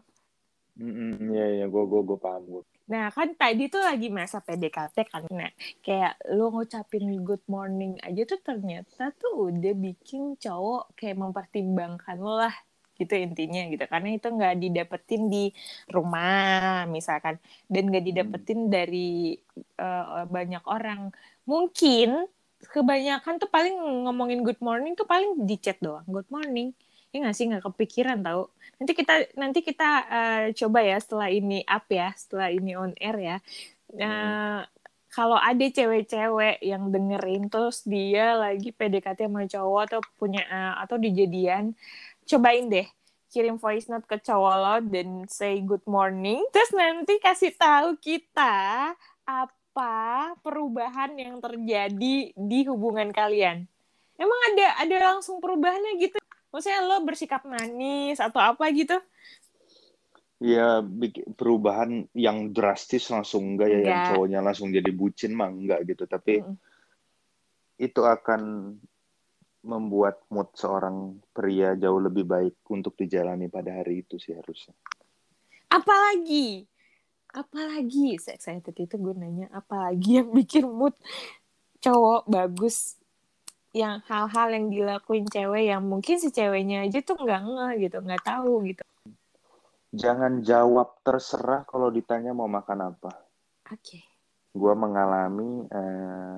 Iya 0.79 1.45
iya 1.59 1.65
gue 1.67 1.83
gue 1.91 2.01
gue 2.07 2.17
paham 2.19 2.43
gue 2.47 2.63
Nah 2.89 3.13
kan 3.13 3.29
tadi 3.37 3.69
tuh 3.69 3.85
lagi 3.85 4.09
masa 4.09 4.41
PDKT 4.41 4.97
kan, 5.11 5.21
nah 5.29 5.51
kayak 5.85 6.17
lo 6.33 6.49
ngucapin 6.49 7.05
good 7.21 7.43
morning 7.45 7.93
aja 8.01 8.25
tuh 8.25 8.41
ternyata 8.41 9.13
tuh 9.13 9.53
udah 9.53 9.73
bikin 9.77 10.33
cowok 10.41 10.97
kayak 10.97 11.21
mempertimbangkan 11.21 12.17
lo 12.17 12.33
lah 12.41 12.55
gitu 12.99 13.13
intinya 13.15 13.61
gitu. 13.71 13.83
Karena 13.87 14.09
itu 14.17 14.27
nggak 14.27 14.55
didapetin 14.63 15.21
di 15.33 15.43
rumah 15.95 16.85
misalkan. 16.95 17.35
Dan 17.71 17.89
nggak 17.89 18.03
Hmm. 18.03 18.11
didapetin 18.11 18.59
dari 18.67 19.39
uh, 19.79 20.27
banyak 20.27 20.63
orang. 20.67 21.09
Mungkin 21.47 22.27
kebanyakan 22.75 23.39
tuh 23.41 23.49
paling 23.49 23.75
ngomongin 24.05 24.43
good 24.43 24.59
morning 24.59 24.93
tuh 24.99 25.07
paling 25.07 25.47
di 25.47 25.55
chat 25.63 25.79
doang. 25.79 26.05
Good 26.07 26.27
morning. 26.29 26.75
Ya 27.11 27.23
nggak 27.23 27.35
sih? 27.37 27.45
Nggak 27.49 27.63
kepikiran 27.71 28.19
tau. 28.21 28.51
Nanti 28.77 28.91
kita 28.99 29.13
nanti 29.39 29.59
kita 29.65 29.89
uh, 30.07 30.43
coba 30.59 30.79
ya 30.83 30.97
setelah 31.01 31.29
ini 31.31 31.63
up 31.65 31.85
ya 31.89 32.11
setelah 32.19 32.47
ini 32.51 32.71
on 32.77 32.93
air 32.99 33.17
ya. 33.19 33.37
Uh, 33.95 34.61
kalau 35.09 35.41
ada 35.41 35.65
cewek-cewek 35.65 36.61
yang 36.61 36.93
dengerin 36.93 37.49
terus 37.49 37.81
dia 37.81 38.37
lagi 38.37 38.69
PDKT 38.69 39.25
sama 39.25 39.49
cowok 39.49 39.81
atau 39.89 39.99
punya 40.21 40.45
atau 40.77 41.01
dijadian 41.01 41.73
cobain 42.29 42.69
deh. 42.69 42.87
Kirim 43.29 43.57
voice 43.61 43.89
note 43.89 44.05
ke 44.09 44.17
cowok 44.21 44.55
lo 44.57 44.75
dan 44.89 45.25
say 45.29 45.61
good 45.61 45.85
morning. 45.89 46.41
Terus 46.53 46.73
nanti 46.73 47.17
kasih 47.21 47.53
tahu 47.53 47.97
kita 47.97 48.93
apa 49.25 50.33
perubahan 50.41 51.13
yang 51.13 51.37
terjadi 51.37 52.33
di 52.33 52.59
hubungan 52.65 53.13
kalian. 53.13 53.69
Emang 54.17 54.39
ada 54.53 54.81
ada 54.81 54.97
langsung 55.13 55.37
perubahannya 55.37 55.97
gitu? 56.01 56.17
Maksudnya 56.49 56.81
lo 56.81 57.05
bersikap 57.05 57.45
manis 57.45 58.17
atau 58.17 58.41
apa 58.41 58.65
gitu? 58.73 58.97
Ya 60.41 60.81
perubahan 61.37 62.09
yang 62.17 62.49
drastis 62.49 63.13
langsung 63.13 63.53
enggak 63.53 63.69
ya 63.69 63.77
Enggak. 63.77 63.85
yang 63.85 64.01
cowoknya 64.09 64.39
langsung 64.41 64.73
jadi 64.73 64.89
bucin 64.89 65.37
mah 65.37 65.53
enggak 65.53 65.85
gitu. 65.85 66.09
Tapi 66.09 66.41
Mm-mm. 66.41 66.57
itu 67.77 68.01
akan 68.01 68.41
membuat 69.63 70.23
mood 70.31 70.55
seorang 70.55 71.19
pria 71.35 71.75
jauh 71.75 71.99
lebih 71.99 72.23
baik 72.23 72.63
untuk 72.71 72.95
dijalani 72.95 73.51
pada 73.51 73.83
hari 73.83 74.07
itu 74.07 74.15
sih 74.15 74.31
harusnya. 74.31 74.75
Apalagi 75.69 76.63
apalagi 77.29 78.17
saya 78.17 78.41
excited 78.41 78.73
itu 78.73 78.95
gue 78.97 79.13
nanya 79.13 79.53
apalagi 79.53 80.23
yang 80.23 80.33
bikin 80.33 80.65
mood 80.65 80.97
cowok 81.77 82.25
bagus 82.25 82.97
yang 83.69 84.01
hal-hal 84.09 84.49
yang 84.49 84.73
dilakuin 84.73 85.29
cewek 85.29 85.69
yang 85.69 85.85
mungkin 85.85 86.17
si 86.17 86.33
ceweknya 86.33 86.89
aja 86.89 87.05
tuh 87.05 87.21
nggak 87.21 87.41
ngeh 87.45 87.73
gitu 87.85 87.97
nggak 88.01 88.23
tahu 88.25 88.65
gitu. 88.65 88.81
Jangan 89.93 90.41
jawab 90.41 91.01
terserah 91.05 91.65
kalau 91.65 91.93
ditanya 91.93 92.33
mau 92.33 92.49
makan 92.49 92.93
apa. 92.93 93.13
Oke. 93.69 94.01
Gue 94.53 94.73
mengalami 94.73 95.69
eh, 95.69 96.37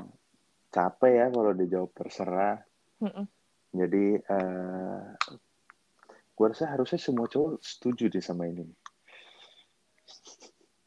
capek 0.72 1.12
ya 1.12 1.28
kalau 1.32 1.52
dijawab 1.56 1.92
terserah 1.96 2.60
Mm-mm. 3.02 3.26
jadi 3.74 4.06
eh, 4.22 5.04
gue 6.32 6.46
rasa 6.46 6.70
harusnya 6.70 7.02
semua 7.02 7.26
cowok 7.26 7.58
setuju 7.62 8.10
deh 8.10 8.22
sama 8.22 8.46
ini. 8.46 8.66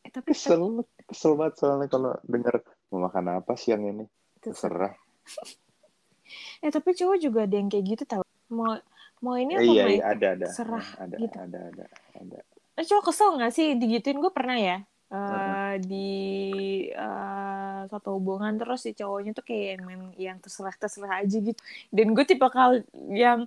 Eh, 0.05 0.11
tapi 0.11 0.31
kesel 0.35 0.83
kesel 1.07 1.33
banget 1.35 1.55
soalnya 1.59 1.89
kalau 1.89 2.13
dengar 2.23 2.63
mau 2.91 3.07
makan 3.07 3.41
apa 3.41 3.55
siang 3.59 3.83
ini. 3.83 4.05
Terserah. 4.41 4.95
Eh 6.65 6.73
tapi 6.73 6.97
cowok 6.97 7.21
juga 7.21 7.45
ada 7.45 7.53
yang 7.61 7.69
kayak 7.69 7.85
gitu 7.85 8.03
tau. 8.09 8.25
Mau 8.49 8.73
mau 9.21 9.37
ini 9.37 9.55
Eh, 9.55 9.61
apa 9.61 9.69
iya, 9.69 9.83
mau 9.85 9.91
iya 9.93 10.01
itu? 10.01 10.09
ada 10.09 10.27
ada. 10.33 10.47
Serah, 10.49 10.87
ada 10.97 11.17
gitu. 11.21 11.37
ada 11.37 11.59
ada 11.69 11.85
ada. 12.17 12.39
Eh, 12.75 12.85
cowok 12.89 13.05
kesel 13.13 13.37
nggak 13.37 13.53
sih? 13.53 13.77
Digituin 13.77 14.19
gue 14.25 14.33
pernah 14.33 14.57
ya 14.57 14.77
Mm-mm. 15.13 15.85
di 15.85 16.11
eh, 16.91 17.81
suatu 17.87 18.19
hubungan 18.19 18.57
terus 18.57 18.83
si 18.83 18.97
cowoknya 18.97 19.37
tuh 19.37 19.45
kayak 19.47 19.79
yang 19.79 19.83
main 19.87 20.03
yang 20.17 20.37
terserah 20.41 20.75
terserah 20.75 21.23
aja 21.23 21.37
gitu. 21.39 21.61
Dan 21.93 22.17
gue 22.17 22.25
tipe 22.27 22.47
kal 22.51 22.83
yang 23.13 23.47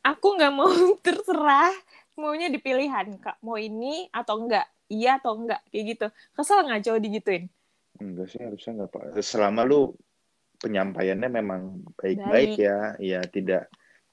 aku 0.00 0.26
nggak 0.38 0.52
mau 0.54 0.70
terserah 1.06 1.74
maunya 2.16 2.48
di 2.48 2.62
pilihan 2.62 3.18
kak. 3.18 3.42
Mau 3.44 3.58
ini 3.58 4.08
atau 4.14 4.40
enggak 4.40 4.66
iya 4.88 5.18
atau 5.18 5.36
enggak 5.36 5.60
kayak 5.68 5.84
gitu. 5.96 6.06
Kesel 6.32 6.64
nggak 6.64 6.82
cowok 6.86 7.00
digituin? 7.02 7.44
Enggak 8.00 8.26
sih 8.32 8.40
harusnya 8.40 8.72
enggak 8.80 8.90
pak. 8.94 9.02
Selama 9.20 9.66
lu 9.66 9.92
penyampaiannya 10.62 11.28
memang 11.28 11.62
Baik. 11.98 12.22
baik-baik 12.22 12.52
ya 12.56 12.78
ya 13.02 13.20
tidak 13.26 13.66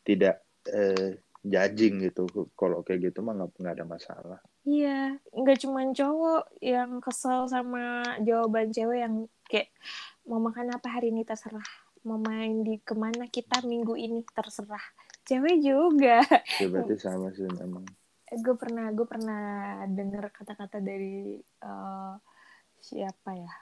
tidak 0.03 0.35
eh, 0.67 1.21
judging 1.45 2.03
gitu. 2.03 2.27
Kalau 2.57 2.83
kayak 2.83 3.13
gitu 3.13 3.23
mah 3.23 3.37
nggak 3.37 3.75
ada 3.77 3.85
masalah 3.85 4.39
Iya, 4.69 5.17
nggak 5.33 5.57
cuma 5.65 5.81
cowok 5.89 6.43
yang 6.61 7.01
kesel 7.01 7.49
sama 7.49 8.05
jawaban 8.21 8.69
cewek 8.69 9.01
yang 9.01 9.25
kayak 9.49 9.73
mau 10.29 10.37
makan 10.37 10.77
apa 10.77 10.85
hari 10.93 11.09
ini 11.09 11.25
terserah, 11.25 11.65
mau 12.05 12.21
main 12.21 12.61
di 12.61 12.77
ke 12.77 12.93
mana 12.93 13.25
kita 13.25 13.65
minggu 13.65 13.97
ini 13.97 14.21
terserah. 14.29 14.83
Cewek 15.25 15.57
juga. 15.65 16.21
ya 16.61 16.67
berarti 16.69 16.95
sama 17.01 17.33
sih 17.33 17.49
memang 17.49 17.81
Gue 18.29 18.53
pernah 18.61 18.93
gue 18.93 19.09
pernah 19.09 19.41
dengar 19.89 20.29
kata-kata 20.29 20.77
dari 20.77 21.41
eh, 21.41 22.13
siapa 22.77 23.33
ya? 23.33 23.53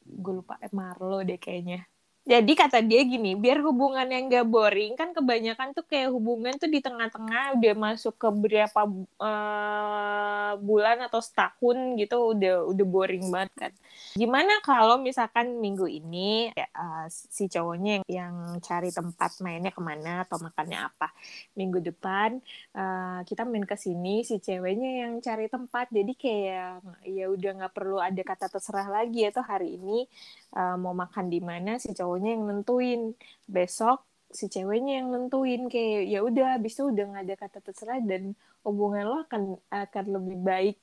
gue 0.00 0.32
lupa 0.32 0.56
eh, 0.64 0.72
Marlo 0.72 1.20
deh 1.20 1.36
kayaknya. 1.36 1.84
Jadi 2.24 2.56
kata 2.56 2.80
dia 2.80 3.04
gini, 3.04 3.36
biar 3.36 3.60
hubungan 3.60 4.08
yang 4.08 4.32
gak 4.32 4.48
boring 4.48 4.96
kan 4.96 5.12
kebanyakan 5.12 5.76
tuh 5.76 5.84
kayak 5.84 6.08
hubungan 6.08 6.56
tuh 6.56 6.72
di 6.72 6.80
tengah-tengah 6.80 7.60
udah 7.60 7.74
masuk 7.76 8.16
ke 8.16 8.28
berapa 8.32 8.80
eh, 9.20 10.52
bulan 10.56 11.04
atau 11.04 11.20
setahun 11.20 11.76
gitu 12.00 12.32
udah 12.32 12.64
udah 12.72 12.86
boring 12.88 13.28
banget 13.28 13.52
kan. 13.60 13.72
Gimana 14.16 14.56
kalau 14.64 14.96
misalkan 14.96 15.60
minggu 15.60 15.84
ini 15.84 16.48
ya, 16.56 16.64
eh, 16.64 17.06
si 17.12 17.44
cowoknya 17.44 18.00
yang, 18.08 18.08
yang 18.08 18.34
cari 18.64 18.88
tempat 18.88 19.44
mainnya 19.44 19.68
ke 19.68 19.84
mana 19.84 20.24
atau 20.24 20.40
makannya 20.40 20.80
apa. 20.80 21.12
Minggu 21.60 21.84
depan 21.84 22.40
eh, 22.72 23.20
kita 23.28 23.44
main 23.44 23.68
ke 23.68 23.76
sini 23.76 24.24
si 24.24 24.40
ceweknya 24.40 25.04
yang 25.04 25.20
cari 25.20 25.52
tempat. 25.52 25.92
Jadi 25.92 26.16
kayak 26.16 27.04
ya 27.04 27.28
udah 27.28 27.50
nggak 27.60 27.74
perlu 27.76 28.00
ada 28.00 28.22
kata 28.24 28.48
terserah 28.48 28.88
lagi 28.88 29.28
atau 29.28 29.44
hari 29.44 29.76
ini 29.76 30.08
uh, 30.54 30.76
mau 30.78 30.94
makan 30.94 31.26
di 31.28 31.40
mana 31.42 31.76
si 31.82 31.90
cowoknya 32.14 32.30
yang 32.38 32.46
nentuin. 32.46 33.02
Besok 33.50 34.06
si 34.30 34.46
ceweknya 34.46 35.02
yang 35.02 35.10
nentuin 35.10 35.66
kayak 35.66 36.06
ya 36.06 36.22
udah 36.22 36.58
habis 36.58 36.78
itu 36.78 36.86
udah 36.94 37.04
nggak 37.10 37.22
ada 37.26 37.34
kata 37.34 37.58
terserah 37.58 37.98
dan 38.06 38.38
hubungan 38.62 39.02
lo 39.06 39.16
akan 39.26 39.58
akan 39.70 40.04
lebih 40.10 40.38
baik 40.42 40.76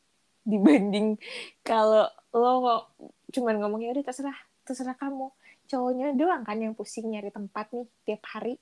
dibanding 0.43 1.19
kalau 1.63 2.07
lo 2.35 2.87
cuman 3.31 3.59
ngomongnya 3.63 3.95
udah 3.95 4.03
terserah 4.11 4.35
terserah 4.67 4.99
kamu. 4.99 5.31
Cowoknya 5.71 6.11
doang 6.19 6.43
kan 6.43 6.59
yang 6.59 6.75
pusing 6.75 7.07
nyari 7.07 7.31
tempat 7.31 7.71
nih 7.71 7.87
tiap 8.03 8.27
hari. 8.27 8.59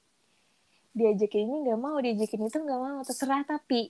Diajakin 0.93 1.49
ini 1.49 1.58
nggak 1.65 1.79
mau 1.82 1.97
diajakin 1.97 2.45
itu 2.45 2.58
nggak 2.62 2.82
mau 2.82 3.01
terserah 3.01 3.41
tapi. 3.49 3.89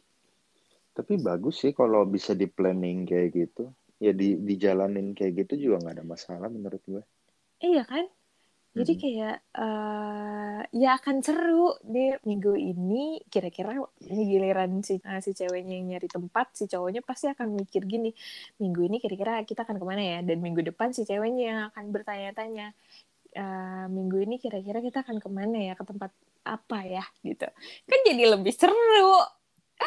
Tapi 0.95 1.13
bagus 1.19 1.63
sih 1.63 1.75
kalau 1.75 2.07
bisa 2.07 2.31
di 2.31 2.47
planning 2.47 3.03
kayak 3.03 3.27
gitu. 3.35 3.75
Ya 3.99 4.15
di 4.15 4.39
dijalanin 4.39 5.11
kayak 5.11 5.43
gitu 5.43 5.67
juga 5.67 5.83
nggak 5.83 5.95
ada 5.99 6.05
masalah 6.07 6.47
menurut 6.47 6.79
gue. 6.87 7.03
Iya 7.59 7.83
kan 7.83 8.07
jadi 8.77 8.93
kayak 9.01 9.35
eh, 9.59 10.59
ya 10.77 10.89
akan 10.97 11.15
seru 11.25 11.75
di 11.83 12.13
minggu 12.29 12.53
ini. 12.55 13.19
Kira-kira 13.27 13.75
ini 14.05 14.23
giliran 14.29 14.71
si 14.85 15.01
eh, 15.01 15.21
si 15.25 15.31
ceweknya 15.35 15.73
yang 15.81 15.87
nyari 15.97 16.07
tempat 16.07 16.53
si 16.57 16.65
cowoknya 16.69 17.01
pasti 17.05 17.25
akan 17.33 17.47
mikir 17.57 17.83
gini 17.89 18.13
minggu 18.61 18.81
ini 18.87 18.97
kira-kira 19.03 19.41
kita 19.43 19.65
akan 19.67 19.77
ke 19.81 19.85
mana 19.85 20.01
ya? 20.03 20.19
Dan 20.27 20.37
minggu 20.45 20.61
depan 20.69 20.93
si 20.95 21.03
ceweknya 21.09 21.43
yang 21.51 21.59
akan 21.73 21.85
bertanya-tanya 21.95 22.67
"Eh, 23.33 23.85
minggu 23.89 24.17
ini 24.25 24.35
kira-kira 24.43 24.79
kita 24.85 25.05
akan 25.05 25.17
ke 25.23 25.29
mana 25.29 25.57
ya? 25.61 25.73
Ke 25.79 25.83
tempat 25.85 26.11
apa 26.45 26.79
ya? 26.85 27.03
Gitu. 27.25 27.45
Kan 27.89 27.99
jadi 28.07 28.23
lebih 28.37 28.53
seru. 28.55 29.13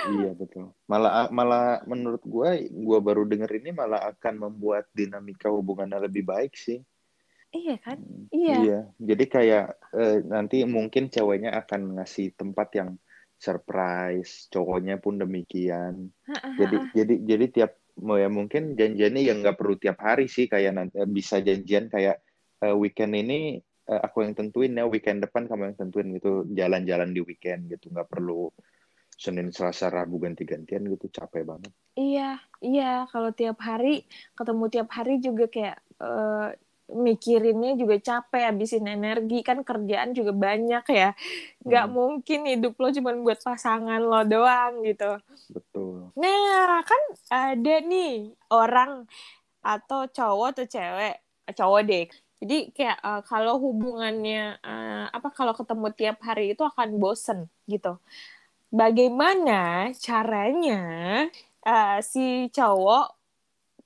Iya 0.02 0.34
betul. 0.34 0.74
Malah 0.90 1.30
malah 1.30 1.66
menurut 1.86 2.22
gue 2.26 2.50
gue 2.70 2.98
baru 3.06 3.22
denger 3.30 3.50
ini 3.62 3.70
malah 3.70 4.02
akan 4.10 4.34
membuat 4.50 4.90
dinamika 4.98 5.46
hubungannya 5.46 5.98
lebih 6.10 6.26
baik 6.26 6.58
sih 6.58 6.82
iya 7.52 7.76
kan? 7.78 8.00
Hmm, 8.00 8.26
iya. 8.32 8.88
jadi 8.98 9.24
kayak 9.28 9.66
eh, 9.94 10.18
nanti 10.24 10.64
mungkin 10.64 11.12
ceweknya 11.12 11.52
akan 11.62 12.00
ngasih 12.00 12.34
tempat 12.34 12.68
yang 12.74 12.90
surprise 13.42 14.46
cowoknya 14.48 15.02
pun 15.02 15.18
demikian. 15.18 16.14
Jadi 16.58 16.76
jadi 16.96 17.14
jadi 17.26 17.46
tiap 17.50 17.72
ya 17.98 18.28
mungkin 18.32 18.72
janjiannya 18.72 19.22
yang 19.22 19.44
nggak 19.44 19.58
perlu 19.58 19.76
tiap 19.76 20.00
hari 20.00 20.30
sih 20.30 20.48
kayak 20.48 20.72
nanti 20.72 20.96
bisa 21.10 21.42
janjian 21.44 21.92
kayak 21.92 22.22
eh, 22.62 22.76
weekend 22.76 23.12
ini 23.18 23.58
eh, 23.90 24.00
aku 24.00 24.24
yang 24.24 24.32
tentuin 24.38 24.72
ya 24.72 24.86
weekend 24.86 25.26
depan 25.26 25.50
kamu 25.50 25.74
yang 25.74 25.76
tentuin 25.76 26.08
gitu 26.16 26.46
jalan-jalan 26.54 27.10
di 27.10 27.20
weekend 27.20 27.68
gitu 27.68 27.90
nggak 27.92 28.08
perlu 28.08 28.48
Senin 29.12 29.52
Selasa 29.52 29.92
Rabu 29.92 30.18
ganti-gantian 30.18 30.88
gitu 30.88 31.06
capek 31.12 31.44
banget. 31.44 31.72
Iya, 31.94 32.40
iya. 32.64 33.04
Kalau 33.12 33.30
tiap 33.36 33.60
hari 33.60 34.08
ketemu 34.32 34.64
tiap 34.72 34.88
hari 34.88 35.20
juga 35.20 35.44
kayak 35.50 35.78
eh, 36.00 36.48
mikirinnya 36.90 37.78
juga 37.78 37.96
capek, 38.00 38.42
habisin 38.52 38.86
energi 38.88 39.40
kan 39.46 39.62
kerjaan 39.62 40.12
juga 40.18 40.32
banyak 40.34 40.84
ya. 40.90 41.10
Nggak 41.66 41.86
Hmm. 41.86 41.94
mungkin 41.96 42.40
hidup 42.50 42.74
lo 42.80 42.88
cuma 42.94 43.12
buat 43.16 43.40
pasangan 43.42 44.00
lo 44.02 44.22
doang 44.26 44.82
gitu. 44.86 45.18
betul 45.54 46.12
Nah, 46.20 46.84
kan 46.84 47.02
ada 47.32 47.74
nih 47.84 48.36
orang 48.52 49.08
atau 49.64 50.00
cowok 50.10 50.48
atau 50.56 50.66
cewek, 50.68 51.14
eh, 51.48 51.54
cowok 51.56 51.80
deh. 51.90 52.04
Jadi 52.42 52.58
kayak 52.76 52.98
eh, 53.00 53.22
kalau 53.30 53.54
hubungannya 53.64 54.58
eh, 54.60 55.04
apa 55.16 55.28
kalau 55.34 55.54
ketemu 55.56 55.86
tiap 55.98 56.18
hari 56.26 56.52
itu 56.54 56.62
akan 56.66 56.88
bosen 57.02 57.48
gitu. 57.70 57.98
bagaimana 58.72 59.92
caranya 60.00 60.80
uh, 61.66 61.98
si 62.00 62.48
cowok 62.56 63.06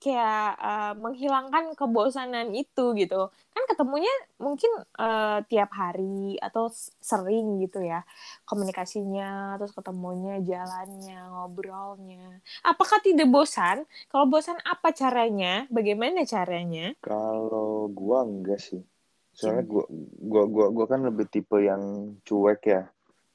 kayak 0.07 0.55
uh, 0.63 0.95
menghilangkan 0.95 1.75
kebosanan 1.75 2.55
itu 2.55 2.95
gitu. 2.95 3.27
Kan 3.51 3.63
ketemunya 3.67 4.15
mungkin 4.39 4.71
uh, 5.03 5.43
tiap 5.51 5.75
hari 5.75 6.39
atau 6.39 6.71
sering 7.03 7.59
gitu 7.59 7.83
ya 7.83 8.07
komunikasinya 8.47 9.59
terus 9.59 9.75
ketemunya 9.75 10.39
jalannya 10.47 11.19
ngobrolnya. 11.35 12.39
Apakah 12.63 13.03
tidak 13.03 13.27
bosan? 13.27 13.83
Kalau 14.07 14.31
bosan 14.31 14.63
apa 14.63 14.95
caranya? 14.95 15.67
Bagaimana 15.75 16.23
caranya? 16.23 16.95
Kalau 17.03 17.91
gua 17.91 18.23
enggak 18.23 18.63
sih. 18.63 18.87
Soalnya 19.35 19.67
gua 19.67 19.85
gua 20.23 20.45
gua 20.47 20.67
gua 20.71 20.87
kan 20.87 21.03
lebih 21.03 21.27
tipe 21.27 21.59
yang 21.59 22.15
cuek 22.23 22.63
ya. 22.63 22.87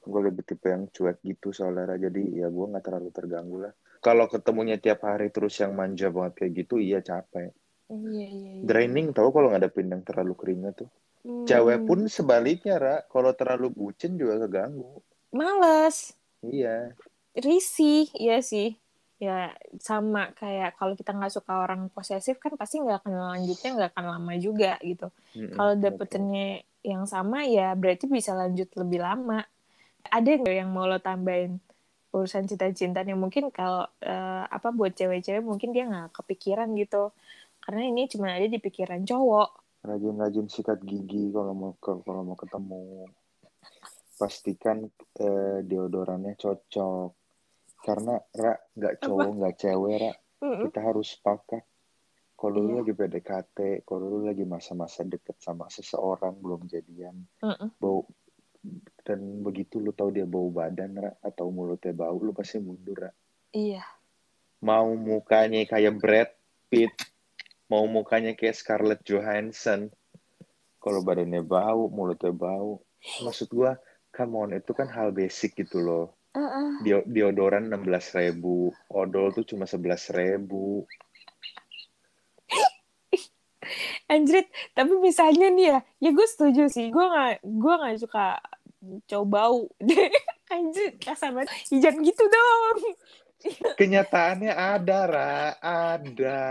Gua 0.07 0.23
lebih 0.23 0.47
tipe 0.47 0.71
yang 0.71 0.87
cuek 0.87 1.19
gitu 1.19 1.51
soalnya 1.51 1.99
jadi 1.99 2.45
ya 2.45 2.47
gua 2.47 2.71
nggak 2.71 2.85
terlalu 2.87 3.11
terganggu 3.11 3.57
lah 3.67 3.75
kalau 4.01 4.25
ketemunya 4.25 4.81
tiap 4.81 5.05
hari 5.05 5.29
terus 5.29 5.61
yang 5.61 5.77
manja 5.77 6.09
banget 6.09 6.33
kayak 6.41 6.51
gitu 6.65 6.81
iya 6.81 7.05
capek. 7.05 7.53
Iya 7.91 8.27
iya, 8.27 8.51
iya. 8.57 8.63
draining 8.65 9.13
tau 9.13 9.29
kalau 9.29 9.53
nggak 9.53 9.61
ada 9.61 9.71
pindang 9.71 10.01
terlalu 10.01 10.33
keringnya 10.35 10.73
tuh. 10.73 10.89
Hmm. 11.21 11.45
cewek 11.45 11.85
pun 11.85 12.09
sebaliknya 12.09 12.81
ra. 12.81 12.95
Kalau 13.05 13.29
terlalu 13.37 13.69
bucin 13.69 14.17
juga 14.17 14.41
keganggu. 14.41 15.05
Males. 15.29 16.17
Iya. 16.41 16.97
Risih 17.37 18.09
iya 18.17 18.41
sih. 18.41 18.73
Ya 19.21 19.53
sama 19.77 20.33
kayak 20.33 20.81
kalau 20.81 20.97
kita 20.97 21.13
nggak 21.13 21.29
suka 21.29 21.61
orang 21.61 21.93
posesif 21.93 22.41
kan 22.41 22.57
pasti 22.57 22.81
nggak 22.81 23.05
akan 23.05 23.37
lanjutnya 23.37 23.69
nggak 23.77 23.89
akan 23.93 24.05
lama 24.17 24.33
juga 24.41 24.81
gitu. 24.81 25.13
Mm-hmm, 25.37 25.53
kalau 25.53 25.73
dapetinnya 25.77 26.65
yang 26.81 27.05
sama 27.05 27.45
ya 27.45 27.77
berarti 27.77 28.09
bisa 28.09 28.33
lanjut 28.33 28.73
lebih 28.73 29.05
lama. 29.05 29.45
Ada 30.09 30.41
yang 30.41 30.73
mau 30.73 30.89
lo 30.89 30.97
tambahin 30.97 31.61
urusan 32.11 32.43
cinta-cinta 32.43 33.01
yang 33.07 33.19
mungkin 33.19 33.47
kalau 33.49 33.87
uh, 33.87 34.43
apa 34.47 34.69
buat 34.75 34.91
cewek-cewek 34.91 35.43
mungkin 35.43 35.71
dia 35.71 35.87
nggak 35.87 36.11
kepikiran 36.11 36.71
gitu. 36.75 37.15
Karena 37.63 37.87
ini 37.87 38.07
cuma 38.11 38.35
ada 38.35 38.47
di 38.47 38.59
pikiran 38.59 39.01
cowok. 39.07 39.81
Rajin-rajin 39.87 40.47
sikat 40.51 40.83
gigi 40.83 41.31
kalau 41.31 41.53
mau 41.55 41.71
kalau 41.79 42.21
mau 42.27 42.37
ketemu. 42.37 43.07
Pastikan 44.19 44.85
uh, 45.23 45.59
deodorannya 45.63 46.35
cocok. 46.35 47.09
Karena 47.81 48.19
rak 48.19 48.75
nggak 48.77 48.95
cowok 49.01 49.31
nggak 49.41 49.55
cewek 49.57 49.95
rak 49.97 50.17
mm 50.43 50.45
-mm. 50.45 50.63
kita 50.69 50.79
harus 50.83 51.07
sepakat. 51.17 51.63
Kalau 52.37 52.57
iya. 52.57 52.65
lu 52.65 52.71
lagi 52.81 52.93
PDKT 52.97 53.57
kalau 53.85 54.05
lu 54.17 54.19
lagi 54.25 54.43
masa-masa 54.49 55.05
deket 55.05 55.37
sama 55.37 55.69
seseorang 55.69 56.33
belum 56.41 56.65
jadian 56.65 57.21
mm 57.37 57.53
-mm. 57.53 57.69
bau 57.77 58.01
dan 59.11 59.43
begitu 59.43 59.83
lu 59.83 59.91
tahu 59.91 60.15
dia 60.15 60.23
bau 60.23 60.47
badan 60.47 60.95
Ra, 60.95 61.11
atau 61.19 61.51
mulutnya 61.51 61.91
bau 61.91 62.15
lu 62.15 62.31
pasti 62.31 62.63
mundur 62.63 63.07
Ra. 63.07 63.11
iya 63.51 63.83
mau 64.63 64.87
mukanya 64.95 65.67
kayak 65.67 65.99
Brad 65.99 66.31
Pitt 66.71 66.95
mau 67.67 67.83
mukanya 67.91 68.31
kayak 68.39 68.55
Scarlett 68.55 69.03
Johansson 69.03 69.91
kalau 70.79 71.03
badannya 71.03 71.43
bau 71.43 71.91
mulutnya 71.91 72.31
bau 72.31 72.79
maksud 73.19 73.51
gua 73.51 73.75
come 74.15 74.39
on 74.39 74.55
itu 74.55 74.71
kan 74.71 74.87
hal 74.87 75.11
basic 75.11 75.59
gitu 75.59 75.83
loh 75.83 76.15
uh-uh. 76.31 76.79
deodoran 77.03 77.67
enam 77.67 77.83
belas 77.83 78.15
ribu 78.15 78.71
odol 78.87 79.35
tuh 79.35 79.43
cuma 79.43 79.67
sebelas 79.67 80.07
ribu 80.15 80.87
Anjrit, 84.11 84.51
tapi 84.75 84.91
misalnya 84.99 85.47
nih 85.47 85.65
ya, 85.71 85.79
ya 86.03 86.09
gue 86.11 86.27
setuju 86.27 86.67
sih. 86.67 86.91
Gue 86.91 87.05
gak, 87.07 87.39
gue 87.47 87.73
gak 87.79 87.95
suka 87.95 88.43
cowok 89.07 89.27
bau. 89.27 89.59
Anjrit, 90.53 90.99
kasar 90.99 91.31
banget. 91.31 91.49
Jangan 91.71 92.03
gitu 92.03 92.23
dong. 92.27 92.77
Kenyataannya 93.79 94.51
ada, 94.51 94.99
Ra. 95.07 95.35
Ada. 95.61 96.41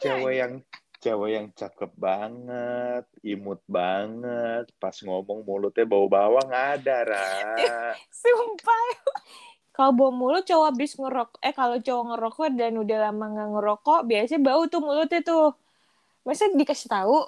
Cewek 0.00 0.34
yang 0.38 0.54
cewek 1.02 1.30
yang 1.36 1.46
cakep 1.52 1.92
banget, 2.00 3.04
imut 3.20 3.60
banget, 3.68 4.64
pas 4.80 4.96
ngomong 5.04 5.44
mulutnya 5.44 5.84
bau 5.84 6.08
bawang 6.08 6.48
ada, 6.48 7.04
Ra. 7.04 7.28
Sumpah. 8.22 8.88
Kalau 9.74 9.90
bau 9.90 10.14
mulut 10.14 10.46
cowok 10.46 10.66
habis 10.70 10.94
ngerok, 10.94 11.42
eh 11.42 11.50
kalau 11.50 11.82
cowok 11.82 12.04
ngerokok 12.14 12.48
dan 12.54 12.78
udah 12.78 13.10
lama 13.10 13.24
nggak 13.26 13.50
ngerokok, 13.58 14.00
biasanya 14.06 14.40
bau 14.46 14.62
tuh 14.70 14.80
mulutnya 14.80 15.20
tuh 15.20 15.50
masa 16.24 16.48
dikasih 16.48 16.88
tahu 16.88 17.20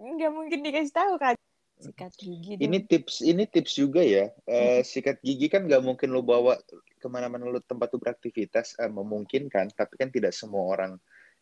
nggak 0.00 0.32
mungkin 0.32 0.60
dikasih 0.60 0.92
tahu 0.92 1.16
kan 1.16 1.34
sikat 1.80 2.12
gigi 2.20 2.52
dong. 2.56 2.64
ini 2.68 2.78
tips 2.84 3.24
ini 3.24 3.44
tips 3.48 3.72
juga 3.74 4.04
ya 4.04 4.28
uh, 4.28 4.80
sikat 4.84 5.24
gigi 5.24 5.48
kan 5.48 5.64
nggak 5.64 5.80
mungkin 5.80 6.12
lo 6.12 6.20
bawa 6.20 6.60
ke 7.00 7.08
mana-mana 7.08 7.48
lo 7.48 7.60
tempat 7.64 7.90
tuh 7.90 8.00
beraktivitas 8.00 8.76
uh, 8.76 8.92
memungkinkan 8.92 9.72
tapi 9.72 9.96
kan 9.96 10.12
tidak 10.12 10.36
semua 10.36 10.68
orang 10.76 10.92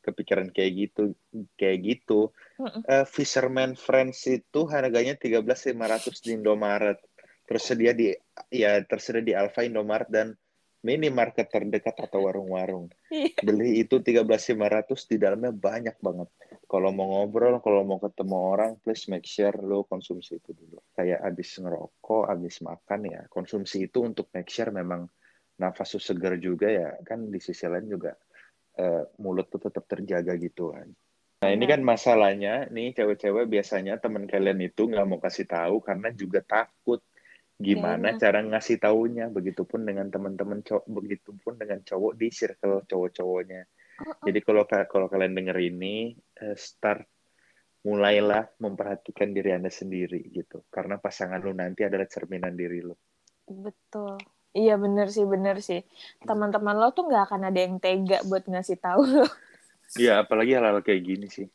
kepikiran 0.01 0.55
kayak 0.55 0.89
gitu 0.89 1.13
kayak 1.59 1.79
gitu 1.83 2.31
uh, 2.63 3.05
Fisherman 3.05 3.75
Friends 3.75 4.25
itu 4.31 4.65
harganya 4.71 5.19
tiga 5.19 5.43
belas 5.43 5.67
lima 5.67 5.91
ratus 5.91 6.23
di 6.23 6.39
Indomaret 6.39 7.03
tersedia 7.45 7.93
di 7.93 8.15
ya 8.55 8.79
tersedia 8.87 9.25
di 9.25 9.35
Alfa 9.35 9.67
Indomaret 9.67 10.09
dan 10.09 10.39
minimarket 10.79 11.51
terdekat 11.51 11.97
atau 11.99 12.31
warung-warung. 12.31 12.87
Iya. 13.11 13.35
Beli 13.43 13.83
itu 13.83 13.99
13.500 13.99 15.11
di 15.11 15.17
dalamnya 15.19 15.51
banyak 15.51 15.97
banget. 15.99 16.29
Kalau 16.69 16.93
mau 16.93 17.09
ngobrol, 17.09 17.65
kalau 17.65 17.81
mau 17.81 17.97
ketemu 17.97 18.37
orang, 18.37 18.71
please 18.85 19.09
make 19.09 19.25
sure 19.25 19.57
lo 19.57 19.89
konsumsi 19.89 20.37
itu 20.37 20.53
dulu. 20.53 20.77
Kayak 20.93 21.25
abis 21.25 21.65
ngerokok, 21.65 22.29
abis 22.29 22.61
makan 22.61 23.01
ya, 23.09 23.25
konsumsi 23.33 23.89
itu 23.89 24.05
untuk 24.05 24.29
make 24.37 24.53
sure 24.53 24.69
memang 24.69 25.09
nafas 25.57 25.97
tuh 25.97 26.03
segar 26.05 26.37
juga 26.37 26.69
ya. 26.69 26.93
Kan 27.01 27.33
di 27.33 27.41
sisi 27.41 27.65
lain 27.65 27.89
juga 27.89 28.13
uh, 28.85 29.03
mulut 29.17 29.49
tuh 29.49 29.65
tetap 29.65 29.89
terjaga 29.89 30.37
gitu 30.37 30.77
kan. 30.77 30.93
Nah 31.41 31.51
ini 31.55 31.65
kan 31.65 31.81
masalahnya, 31.81 32.69
nih 32.69 32.93
cewek-cewek 32.93 33.49
biasanya 33.49 33.97
teman 33.97 34.29
kalian 34.29 34.61
itu 34.61 34.93
nggak 34.93 35.07
mau 35.09 35.23
kasih 35.25 35.49
tahu 35.49 35.81
karena 35.81 36.13
juga 36.13 36.45
takut 36.45 37.01
gimana 37.59 38.15
yeah. 38.15 38.19
cara 38.23 38.39
ngasih 38.47 38.79
taunya 38.79 39.27
begitupun 39.27 39.83
dengan 39.83 40.07
teman-teman 40.15 40.63
cowok 40.63 40.87
begitupun 40.87 41.59
dengan 41.59 41.83
cowok 41.83 42.15
di 42.15 42.31
circle 42.31 42.87
cowok-cowoknya 42.87 43.67
jadi 44.23 44.39
kalau 44.47 44.63
kalau 44.87 45.11
kalian 45.11 45.35
denger 45.35 45.59
ini 45.59 46.15
start 46.57 47.05
mulailah 47.87 48.51
memperhatikan 48.59 49.31
diri 49.31 49.55
anda 49.55 49.71
sendiri 49.71 50.21
gitu. 50.35 50.67
Karena 50.69 50.99
pasangan 50.99 51.39
lu 51.39 51.55
nanti 51.55 51.87
adalah 51.87 52.05
cerminan 52.11 52.53
diri 52.59 52.83
lu. 52.83 52.95
Betul. 53.49 54.19
Iya 54.53 54.81
bener 54.81 55.13
sih 55.13 55.25
bener 55.29 55.63
sih. 55.63 55.85
Teman-teman 56.25 56.75
lo 56.75 56.91
tuh 56.91 57.07
nggak 57.07 57.31
akan 57.31 57.49
ada 57.49 57.61
yang 57.61 57.79
tega 57.79 58.25
buat 58.27 58.45
ngasih 58.49 58.79
tahu 58.81 59.03
lo. 59.07 59.29
Iya 59.97 60.21
apalagi 60.27 60.53
hal-hal 60.53 60.85
kayak 60.85 61.03
gini 61.07 61.27
sih. 61.31 61.49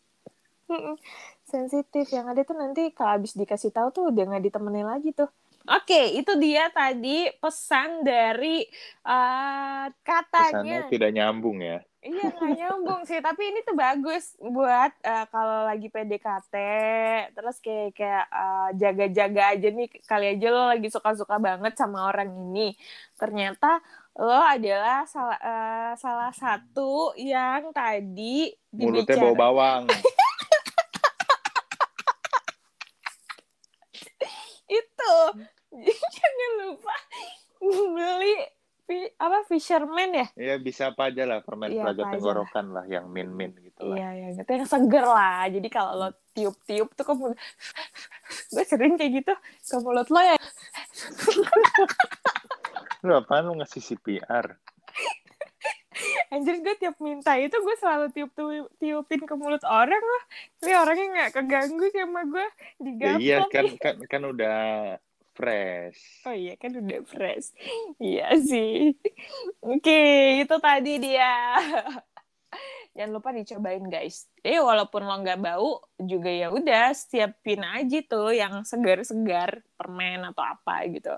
Sensitif. 1.45 2.09
Yang 2.09 2.25
ada 2.33 2.41
tuh 2.47 2.57
nanti 2.57 2.89
kalau 2.95 3.19
habis 3.19 3.37
dikasih 3.37 3.69
tahu 3.69 3.87
tuh 3.93 4.03
udah 4.09 4.23
nggak 4.33 4.45
ditemenin 4.49 4.87
lagi 4.89 5.13
tuh. 5.13 5.29
Oke, 5.63 6.19
itu 6.19 6.35
dia 6.43 6.67
tadi 6.75 7.31
pesan 7.39 8.03
dari 8.03 8.67
uh, 9.07 9.87
katanya. 10.03 10.59
Pesannya 10.59 10.79
tidak 10.91 11.11
nyambung 11.15 11.63
ya. 11.63 11.79
Iya 12.03 12.35
nggak 12.35 12.51
nyambung 12.59 13.01
sih, 13.07 13.23
tapi 13.23 13.47
ini 13.47 13.63
tuh 13.63 13.79
bagus 13.79 14.35
buat 14.43 14.91
uh, 15.07 15.25
kalau 15.31 15.63
lagi 15.63 15.87
PDKT, 15.87 16.55
terus 17.31 17.63
kayak 17.63 17.95
kayak 17.95 18.27
uh, 18.27 18.75
jaga-jaga 18.75 19.55
aja 19.55 19.67
nih. 19.71 19.87
Kali 20.03 20.35
aja 20.35 20.47
lo 20.51 20.67
lagi 20.67 20.91
suka-suka 20.91 21.39
banget 21.39 21.79
sama 21.79 22.11
orang 22.11 22.27
ini, 22.27 22.75
ternyata 23.15 23.79
lo 24.19 24.35
adalah 24.35 25.07
salah 25.07 25.39
uh, 25.39 25.93
salah 25.95 26.35
satu 26.35 27.15
yang 27.15 27.71
tadi 27.71 28.51
mulutnya 28.75 29.23
bau 29.23 29.35
bawang. 29.39 29.87
itu. 34.67 35.15
Jangan 36.19 36.51
lupa 36.67 36.95
beli 37.63 38.62
apa 39.19 39.45
fisherman 39.47 40.09
ya? 40.13 40.27
Iya 40.33 40.55
bisa 40.61 40.91
apa 40.91 41.09
aja 41.09 41.23
lah 41.27 41.39
permen 41.41 41.71
iya, 41.71 41.83
pelaga 41.83 42.03
tenggorokan 42.15 42.65
lah 42.73 42.85
yang 42.87 43.05
min 43.09 43.29
min 43.31 43.51
gitu 43.61 43.81
lah. 43.85 43.97
Iya 43.97 44.09
iya 44.13 44.27
itu 44.37 44.51
yang 44.51 44.67
seger 44.67 45.05
lah. 45.05 45.45
Jadi 45.49 45.67
kalau 45.69 45.91
lo 45.97 46.09
tiup 46.33 46.55
tiup 46.65 46.89
tuh 46.97 47.05
kamu 47.05 47.33
gue 48.53 48.63
sering 48.65 48.93
kayak 48.97 49.11
gitu 49.23 49.33
ke 49.39 49.77
mulut 49.81 50.07
lo 50.09 50.21
ya. 50.21 50.37
Lu 53.03 53.19
apa 53.19 53.43
lu 53.43 53.59
ngasih 53.59 53.83
CPR 53.83 54.55
Anjir 56.33 56.65
gue 56.65 56.75
tiap 56.81 56.97
minta 56.97 57.37
itu 57.37 57.53
gue 57.53 57.75
selalu 57.77 58.09
tiup 58.09 58.33
tiupin 58.81 59.21
ke 59.21 59.33
mulut 59.37 59.61
orang 59.63 60.01
lah. 60.01 60.23
Ini 60.65 60.73
orangnya 60.73 61.05
nggak 61.13 61.31
keganggu 61.37 61.87
sama 61.93 62.21
gue. 62.25 62.47
Digapok. 62.81 63.21
Ya, 63.21 63.21
iya 63.21 63.37
kan, 63.47 63.65
kan 63.77 63.95
kan 64.09 64.21
udah 64.25 64.57
fresh. 65.33 66.23
Oh 66.25 66.33
iya 66.33 66.53
kan 66.55 66.71
udah 66.73 67.01
fresh. 67.05 67.51
iya 68.01 68.37
sih. 68.37 68.93
Oke, 69.65 70.01
itu 70.45 70.55
tadi 70.61 70.91
dia. 71.01 71.57
Jangan 72.93 73.09
lupa 73.09 73.33
dicobain 73.33 73.85
guys. 73.89 74.29
Jadi 74.45 74.61
walaupun 74.61 75.01
lo 75.01 75.17
nggak 75.25 75.41
bau 75.41 75.81
juga 75.97 76.29
ya 76.29 76.53
udah 76.53 76.93
siapin 76.93 77.65
aja 77.65 78.05
tuh 78.05 78.37
yang 78.37 78.61
segar-segar 78.61 79.65
permen 79.73 80.21
atau 80.29 80.45
apa 80.45 80.85
gitu. 80.93 81.09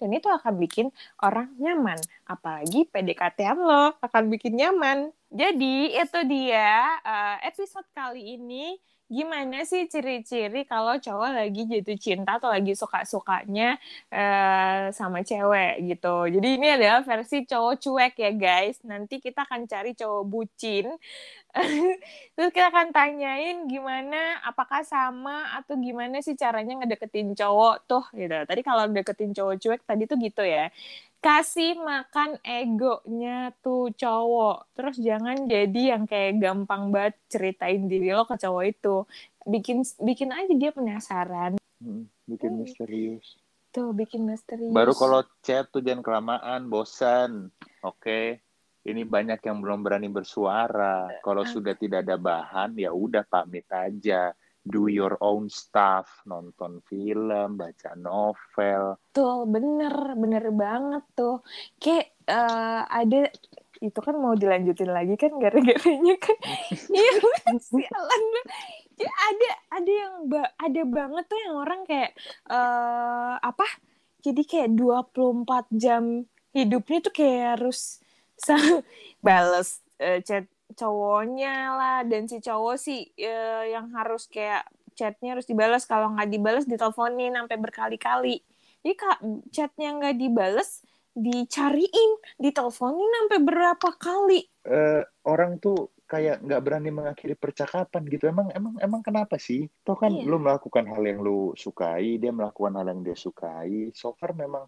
Dan 0.00 0.08
itu 0.16 0.24
akan 0.32 0.56
bikin 0.56 0.88
orang 1.20 1.52
nyaman. 1.60 2.00
Apalagi 2.24 2.88
PDKT 2.88 3.52
lo 3.60 3.92
akan 4.00 4.24
bikin 4.32 4.56
nyaman. 4.56 5.12
Jadi 5.28 5.92
itu 5.92 6.18
dia 6.24 6.96
uh, 7.04 7.36
episode 7.44 7.84
kali 7.92 8.40
ini 8.40 8.80
gimana 9.08 9.64
sih 9.64 9.88
ciri-ciri 9.88 10.68
kalau 10.68 11.00
cowok 11.00 11.30
lagi 11.32 11.64
jatuh 11.64 11.96
cinta 11.96 12.36
atau 12.36 12.52
lagi 12.52 12.76
suka-sukanya 12.76 13.80
uh, 14.12 14.92
sama 14.92 15.24
cewek 15.24 15.80
gitu. 15.88 16.28
Jadi 16.28 16.48
ini 16.60 16.68
adalah 16.76 17.00
versi 17.00 17.48
cowok 17.48 17.74
cuek 17.80 18.14
ya 18.20 18.30
guys. 18.36 18.76
Nanti 18.84 19.16
kita 19.16 19.48
akan 19.48 19.64
cari 19.64 19.96
cowok 19.96 20.24
bucin. 20.28 20.92
Terus 22.36 22.50
kita 22.52 22.68
akan 22.68 22.92
tanyain 22.92 23.64
gimana 23.64 24.44
apakah 24.44 24.84
sama 24.84 25.56
atau 25.56 25.80
gimana 25.80 26.20
sih 26.20 26.36
caranya 26.36 26.84
ngedeketin 26.84 27.32
cowok 27.32 27.76
tuh 27.88 28.04
gitu. 28.12 28.36
Tadi 28.44 28.60
kalau 28.60 28.92
deketin 28.92 29.32
cowok 29.32 29.56
cuek 29.56 29.80
tadi 29.88 30.04
tuh 30.04 30.20
gitu 30.20 30.44
ya 30.44 30.68
kasih 31.18 31.78
makan 31.82 32.38
egonya 32.46 33.50
tuh 33.62 33.90
cowok. 33.94 34.70
Terus 34.74 34.96
jangan 35.02 35.50
jadi 35.50 35.98
yang 35.98 36.06
kayak 36.06 36.38
gampang 36.38 36.94
banget 36.94 37.18
ceritain 37.26 37.90
diri 37.90 38.14
lo 38.14 38.24
ke 38.24 38.38
cowok 38.38 38.64
itu. 38.66 38.96
Bikin 39.42 39.82
bikin 40.02 40.30
aja 40.30 40.52
dia 40.54 40.70
penasaran. 40.70 41.58
Hmm, 41.82 42.06
bikin 42.26 42.54
hmm. 42.54 42.60
misterius. 42.62 43.38
Tuh, 43.68 43.92
bikin 43.92 44.24
misterius. 44.24 44.72
Baru 44.72 44.96
kalau 44.96 45.20
chat 45.44 45.68
tuh 45.68 45.84
jangan 45.84 46.02
kelamaan, 46.02 46.70
bosan. 46.70 47.52
Oke. 47.84 48.02
Okay? 48.02 48.26
Ini 48.88 49.04
banyak 49.04 49.44
yang 49.44 49.60
belum 49.60 49.84
berani 49.84 50.08
bersuara. 50.08 51.20
Kalau 51.20 51.44
uh. 51.44 51.50
sudah 51.50 51.76
tidak 51.76 52.08
ada 52.08 52.16
bahan, 52.16 52.72
ya 52.78 52.88
udah 52.94 53.20
pamit 53.28 53.68
aja 53.68 54.32
do 54.68 54.92
your 54.92 55.16
own 55.24 55.48
stuff, 55.48 56.08
nonton 56.28 56.84
film, 56.86 57.56
baca 57.56 57.96
novel. 57.96 59.00
Tuh, 59.10 59.48
bener, 59.48 60.14
bener 60.14 60.44
banget 60.52 61.04
tuh. 61.16 61.40
Kayak 61.80 62.12
uh, 62.28 62.84
ada 62.86 63.32
itu 63.78 63.98
kan 64.02 64.14
mau 64.18 64.34
dilanjutin 64.34 64.90
lagi 64.90 65.14
kan 65.14 65.38
gara-garanya 65.38 66.14
kan 66.18 66.34
iya 66.98 67.14
sialan 67.62 68.22
ya, 68.98 69.06
ada 69.10 69.48
ada 69.78 69.90
yang 69.90 70.14
ba 70.26 70.42
ada 70.58 70.82
banget 70.82 71.24
tuh 71.30 71.38
yang 71.38 71.54
orang 71.62 71.80
kayak 71.86 72.10
uh, 72.50 73.38
apa 73.38 73.66
jadi 74.18 74.42
kayak 74.42 74.70
24 74.74 75.70
jam 75.78 76.26
hidupnya 76.50 76.98
tuh 77.06 77.14
kayak 77.14 77.58
harus 77.58 78.02
balas 79.26 79.78
uh, 80.02 80.18
chat 80.26 80.50
cowoknya 80.76 81.54
lah 81.72 81.98
dan 82.04 82.28
si 82.28 82.42
cowok 82.42 82.76
sih 82.76 83.08
uh, 83.24 83.64
yang 83.64 83.88
harus 83.96 84.28
kayak 84.28 84.68
chatnya 84.92 85.38
harus 85.38 85.46
dibalas 85.46 85.86
kalau 85.86 86.12
nggak 86.12 86.28
dibalas 86.28 86.64
diteleponin 86.66 87.38
sampai 87.38 87.56
berkali-kali. 87.56 88.42
Jadi 88.82 88.94
kak 88.98 89.18
chatnya 89.54 89.94
nggak 89.94 90.16
dibalas 90.18 90.82
dicariin 91.14 92.10
diteleponin 92.36 93.10
sampai 93.22 93.40
berapa 93.46 93.88
kali. 93.96 94.40
Uh, 94.66 95.06
orang 95.22 95.62
tuh 95.62 95.94
kayak 96.10 96.42
nggak 96.42 96.62
berani 96.66 96.90
mengakhiri 96.90 97.38
percakapan 97.38 98.02
gitu. 98.10 98.26
Emang 98.26 98.50
emang 98.50 98.74
emang 98.82 99.00
kenapa 99.00 99.38
sih? 99.38 99.70
Toh 99.86 99.94
kan 99.94 100.10
iya. 100.10 100.26
lu 100.26 100.42
melakukan 100.42 100.84
hal 100.90 101.02
yang 101.06 101.22
lu 101.22 101.54
sukai 101.54 102.18
dia 102.18 102.34
melakukan 102.34 102.74
hal 102.74 102.86
yang 102.90 103.06
dia 103.06 103.14
sukai. 103.14 103.94
So 103.94 104.18
far 104.18 104.34
memang 104.34 104.66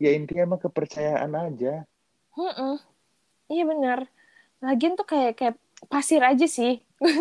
ya 0.00 0.12
intinya 0.16 0.56
emang 0.56 0.60
kepercayaan 0.64 1.32
aja. 1.36 1.84
Hmm 2.32 2.80
iya 3.46 3.64
benar 3.66 4.10
lagian 4.64 4.96
tuh 4.96 5.06
kayak 5.08 5.32
kayak 5.36 5.56
pasir 5.88 6.22
aja 6.22 6.46
sih. 6.48 6.80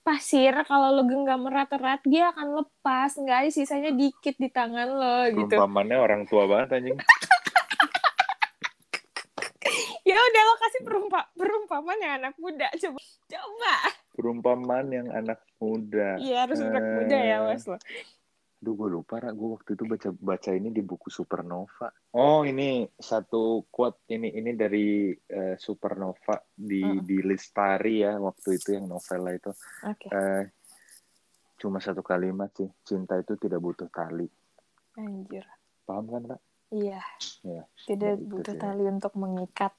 Pasir 0.00 0.56
kalau 0.64 0.96
lo 0.96 1.04
genggam 1.04 1.44
erat-erat 1.44 2.00
dia 2.08 2.32
akan 2.32 2.64
lepas. 2.64 3.20
Nggak 3.20 3.38
ada 3.44 3.50
sisanya 3.52 3.92
dikit 3.92 4.32
di 4.40 4.48
tangan 4.48 4.88
lo 4.88 5.18
gitu. 5.28 5.60
Perumpamannya 5.60 5.98
orang 6.00 6.22
tua 6.24 6.48
banget 6.48 6.80
anjing. 6.80 6.98
Ya 10.00 10.16
udah 10.16 10.42
lo 10.42 10.54
kasih 10.58 10.80
perumpa 10.82 11.20
perumpamaan 11.38 12.00
yang 12.02 12.14
anak 12.18 12.34
muda 12.40 12.66
coba. 12.72 12.98
Coba. 13.30 13.76
Perumpamaan 14.16 14.86
yang 14.90 15.06
anak 15.12 15.38
muda. 15.62 16.18
Iya 16.18 16.48
harus 16.48 16.58
anak 16.58 16.82
muda 16.82 17.18
ya 17.20 17.36
eh, 17.38 17.46
mas 17.46 17.64
lo 17.68 17.78
Duh, 18.60 18.76
gue 18.76 18.92
lupa, 18.92 19.16
Ra. 19.16 19.32
Gue 19.32 19.56
waktu 19.56 19.72
itu 19.72 19.88
baca 19.88 20.12
baca 20.20 20.50
ini 20.52 20.68
di 20.68 20.84
buku 20.84 21.08
Supernova. 21.08 21.88
Oh, 22.12 22.44
ini 22.44 22.84
satu 22.92 23.64
quote 23.72 24.04
ini 24.12 24.36
ini 24.36 24.52
dari 24.52 25.16
uh, 25.16 25.56
Supernova 25.56 26.44
di 26.52 26.84
uh. 26.84 27.00
di 27.00 27.24
Listari 27.24 28.04
ya 28.04 28.20
waktu 28.20 28.60
itu 28.60 28.76
yang 28.76 28.84
novela 28.84 29.32
itu. 29.32 29.48
Okay. 29.80 30.12
Uh, 30.12 30.20
eh, 30.20 30.42
cuma 31.56 31.80
satu 31.80 32.04
kalimat 32.04 32.52
sih, 32.52 32.68
cinta 32.84 33.16
itu 33.16 33.40
tidak 33.40 33.64
butuh 33.64 33.88
tali. 33.88 34.28
Anjir. 35.00 35.48
Paham 35.88 36.12
kan, 36.12 36.22
Ra? 36.28 36.38
Iya. 36.68 37.00
Ya, 37.40 37.64
tidak 37.88 38.20
ya, 38.20 38.28
butuh 38.28 38.54
itu, 38.54 38.60
tali 38.60 38.84
untuk 38.92 39.16
mengikat. 39.16 39.72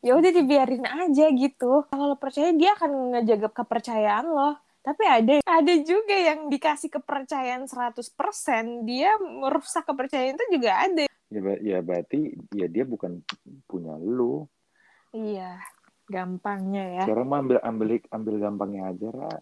Ya 0.00 0.16
udah 0.16 0.32
dibiarin 0.32 0.88
aja 0.88 1.28
gitu. 1.36 1.84
Kalau 1.92 2.04
lo 2.08 2.16
percaya 2.16 2.48
dia 2.56 2.72
akan 2.80 3.12
ngejaga 3.12 3.52
kepercayaan 3.52 4.24
lo 4.32 4.56
tapi 4.80 5.04
ada 5.04 5.44
ada 5.44 5.74
juga 5.84 6.16
yang 6.16 6.48
dikasih 6.48 6.88
kepercayaan 6.88 7.68
100% 7.68 8.88
dia 8.88 9.12
merusak 9.20 9.84
kepercayaan 9.84 10.36
itu 10.36 10.46
juga 10.56 10.70
ada. 10.88 11.04
Ya, 11.30 11.40
ya 11.60 11.78
berarti 11.84 12.34
ya 12.56 12.66
dia 12.66 12.88
bukan 12.88 13.20
punya 13.68 13.94
lu. 14.00 14.48
Iya, 15.12 15.60
gampangnya 16.08 16.84
ya. 17.00 17.04
Sekarang 17.06 17.28
mah 17.28 17.38
ambil 17.44 17.58
ambil 17.62 17.88
ambil 18.10 18.34
gampangnya 18.40 18.82
aja, 18.90 19.08
Ra. 19.12 19.34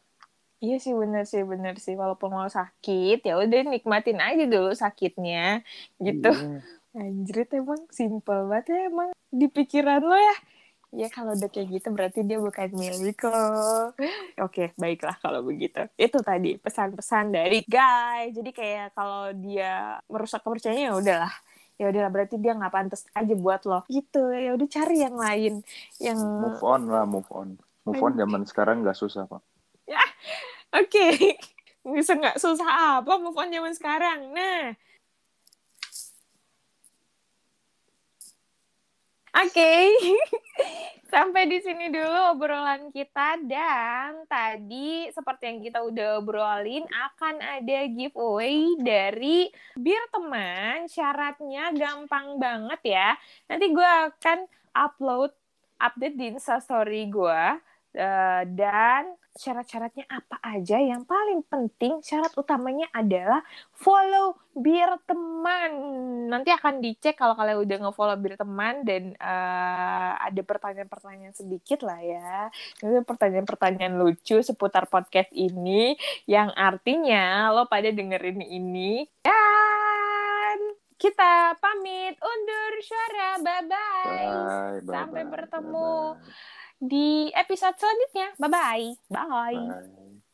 Iya 0.58 0.82
sih 0.82 0.90
bener 0.90 1.22
sih 1.22 1.46
bener 1.46 1.78
sih 1.78 1.94
walaupun 1.94 2.34
mau 2.34 2.50
sakit 2.50 3.22
ya 3.22 3.38
udah 3.38 3.62
nikmatin 3.62 4.18
aja 4.18 4.42
dulu 4.42 4.74
sakitnya 4.74 5.62
gitu. 6.02 6.34
Iya. 6.34 6.58
Anjrit 6.98 7.54
emang 7.54 7.86
simpel 7.94 8.50
banget 8.50 8.74
ya 8.74 8.80
emang 8.90 9.14
di 9.30 9.46
pikiran 9.46 10.02
lo 10.02 10.18
ya 10.18 10.36
Ya 10.88 11.12
kalau 11.12 11.36
udah 11.36 11.52
kayak 11.52 11.68
gitu 11.68 11.88
berarti 11.92 12.24
dia 12.24 12.40
bukan 12.40 12.72
milikku. 12.72 13.28
Oke, 14.40 14.72
baiklah 14.80 15.20
kalau 15.20 15.44
begitu. 15.44 15.84
Itu 16.00 16.24
tadi 16.24 16.56
pesan-pesan 16.56 17.28
dari 17.28 17.60
guy. 17.68 18.32
Jadi 18.32 18.50
kayak 18.56 18.96
kalau 18.96 19.28
dia 19.36 20.00
merusak 20.08 20.40
kepercayaan 20.40 20.88
ya 20.88 20.92
udahlah. 20.96 21.34
Ya 21.76 21.92
udahlah 21.92 22.10
berarti 22.10 22.40
dia 22.40 22.56
nggak 22.56 22.72
pantas 22.72 23.04
aja 23.12 23.34
buat 23.36 23.60
lo. 23.68 23.84
Gitu. 23.92 24.32
Ya 24.32 24.56
udah 24.56 24.68
cari 24.68 24.96
yang 25.04 25.16
lain 25.20 25.60
yang 26.00 26.18
move 26.18 26.62
on 26.64 26.88
lah, 26.88 27.04
move 27.04 27.28
on. 27.36 27.60
Move 27.84 28.00
on 28.00 28.16
zaman 28.16 28.42
sekarang 28.48 28.80
nggak 28.80 28.96
susah, 28.96 29.28
Pak. 29.28 29.44
Ya. 29.84 30.00
Oke. 30.72 30.88
Okay. 30.88 31.36
Bisa 32.00 32.16
nggak 32.16 32.40
susah 32.40 33.00
apa 33.00 33.12
move 33.20 33.36
on 33.36 33.52
zaman 33.52 33.72
sekarang. 33.76 34.32
Nah, 34.32 34.72
Oke, 39.38 39.94
sampai 41.14 41.46
di 41.46 41.62
sini 41.62 41.94
dulu 41.94 42.34
obrolan 42.34 42.90
kita 42.90 43.38
dan 43.46 44.26
tadi 44.26 45.06
seperti 45.14 45.42
yang 45.46 45.60
kita 45.62 45.78
udah 45.78 46.18
obrolin 46.18 46.82
akan 46.90 47.38
ada 47.38 47.86
giveaway 47.86 48.74
dari 48.82 49.46
bir 49.78 50.02
teman. 50.10 50.90
Syaratnya 50.90 51.70
gampang 51.70 52.42
banget 52.42 52.80
ya. 52.82 53.14
Nanti 53.46 53.70
gue 53.70 53.90
akan 54.10 54.42
upload 54.74 55.30
update 55.78 56.18
di 56.18 56.34
Instastory 56.34 57.06
gue 57.06 57.42
uh, 57.94 58.42
dan 58.42 59.14
syarat-syaratnya 59.38 60.10
apa 60.10 60.42
aja? 60.42 60.82
Yang 60.82 61.06
paling 61.06 61.40
penting 61.46 62.02
syarat 62.02 62.34
utamanya 62.34 62.90
adalah 62.90 63.46
follow 63.70 64.34
bir 64.50 64.90
teman. 65.06 65.70
Nanti 66.26 66.50
akan 66.50 66.82
dicek 66.82 67.14
kalau 67.14 67.38
kalian 67.38 67.62
udah 67.62 67.76
nge-follow 67.86 68.18
bir 68.18 68.34
teman 68.34 68.82
dan 68.82 69.14
uh, 69.22 70.18
ada 70.18 70.42
pertanyaan-pertanyaan 70.42 71.38
sedikit 71.38 71.86
lah 71.86 72.02
ya. 72.02 72.50
Itu 72.82 73.06
pertanyaan-pertanyaan 73.06 73.94
lucu 73.94 74.42
seputar 74.42 74.90
podcast 74.90 75.30
ini 75.30 75.94
yang 76.26 76.50
artinya 76.58 77.54
lo 77.54 77.70
pada 77.70 77.94
dengerin 77.94 78.42
ini. 78.42 79.06
Dan 79.22 80.58
kita 80.98 81.54
pamit 81.62 82.18
undur 82.18 82.72
suara. 82.82 83.30
Bye 83.38 83.64
bye, 83.70 84.82
sampai 84.82 85.22
bertemu. 85.30 86.18
bye 86.18 86.18
-bye 86.18 86.57
di 86.78 87.30
episode 87.34 87.76
selanjutnya. 87.78 88.28
Bye-bye. 88.38 88.84
Bye. 89.10 89.66
Bye. 89.66 90.18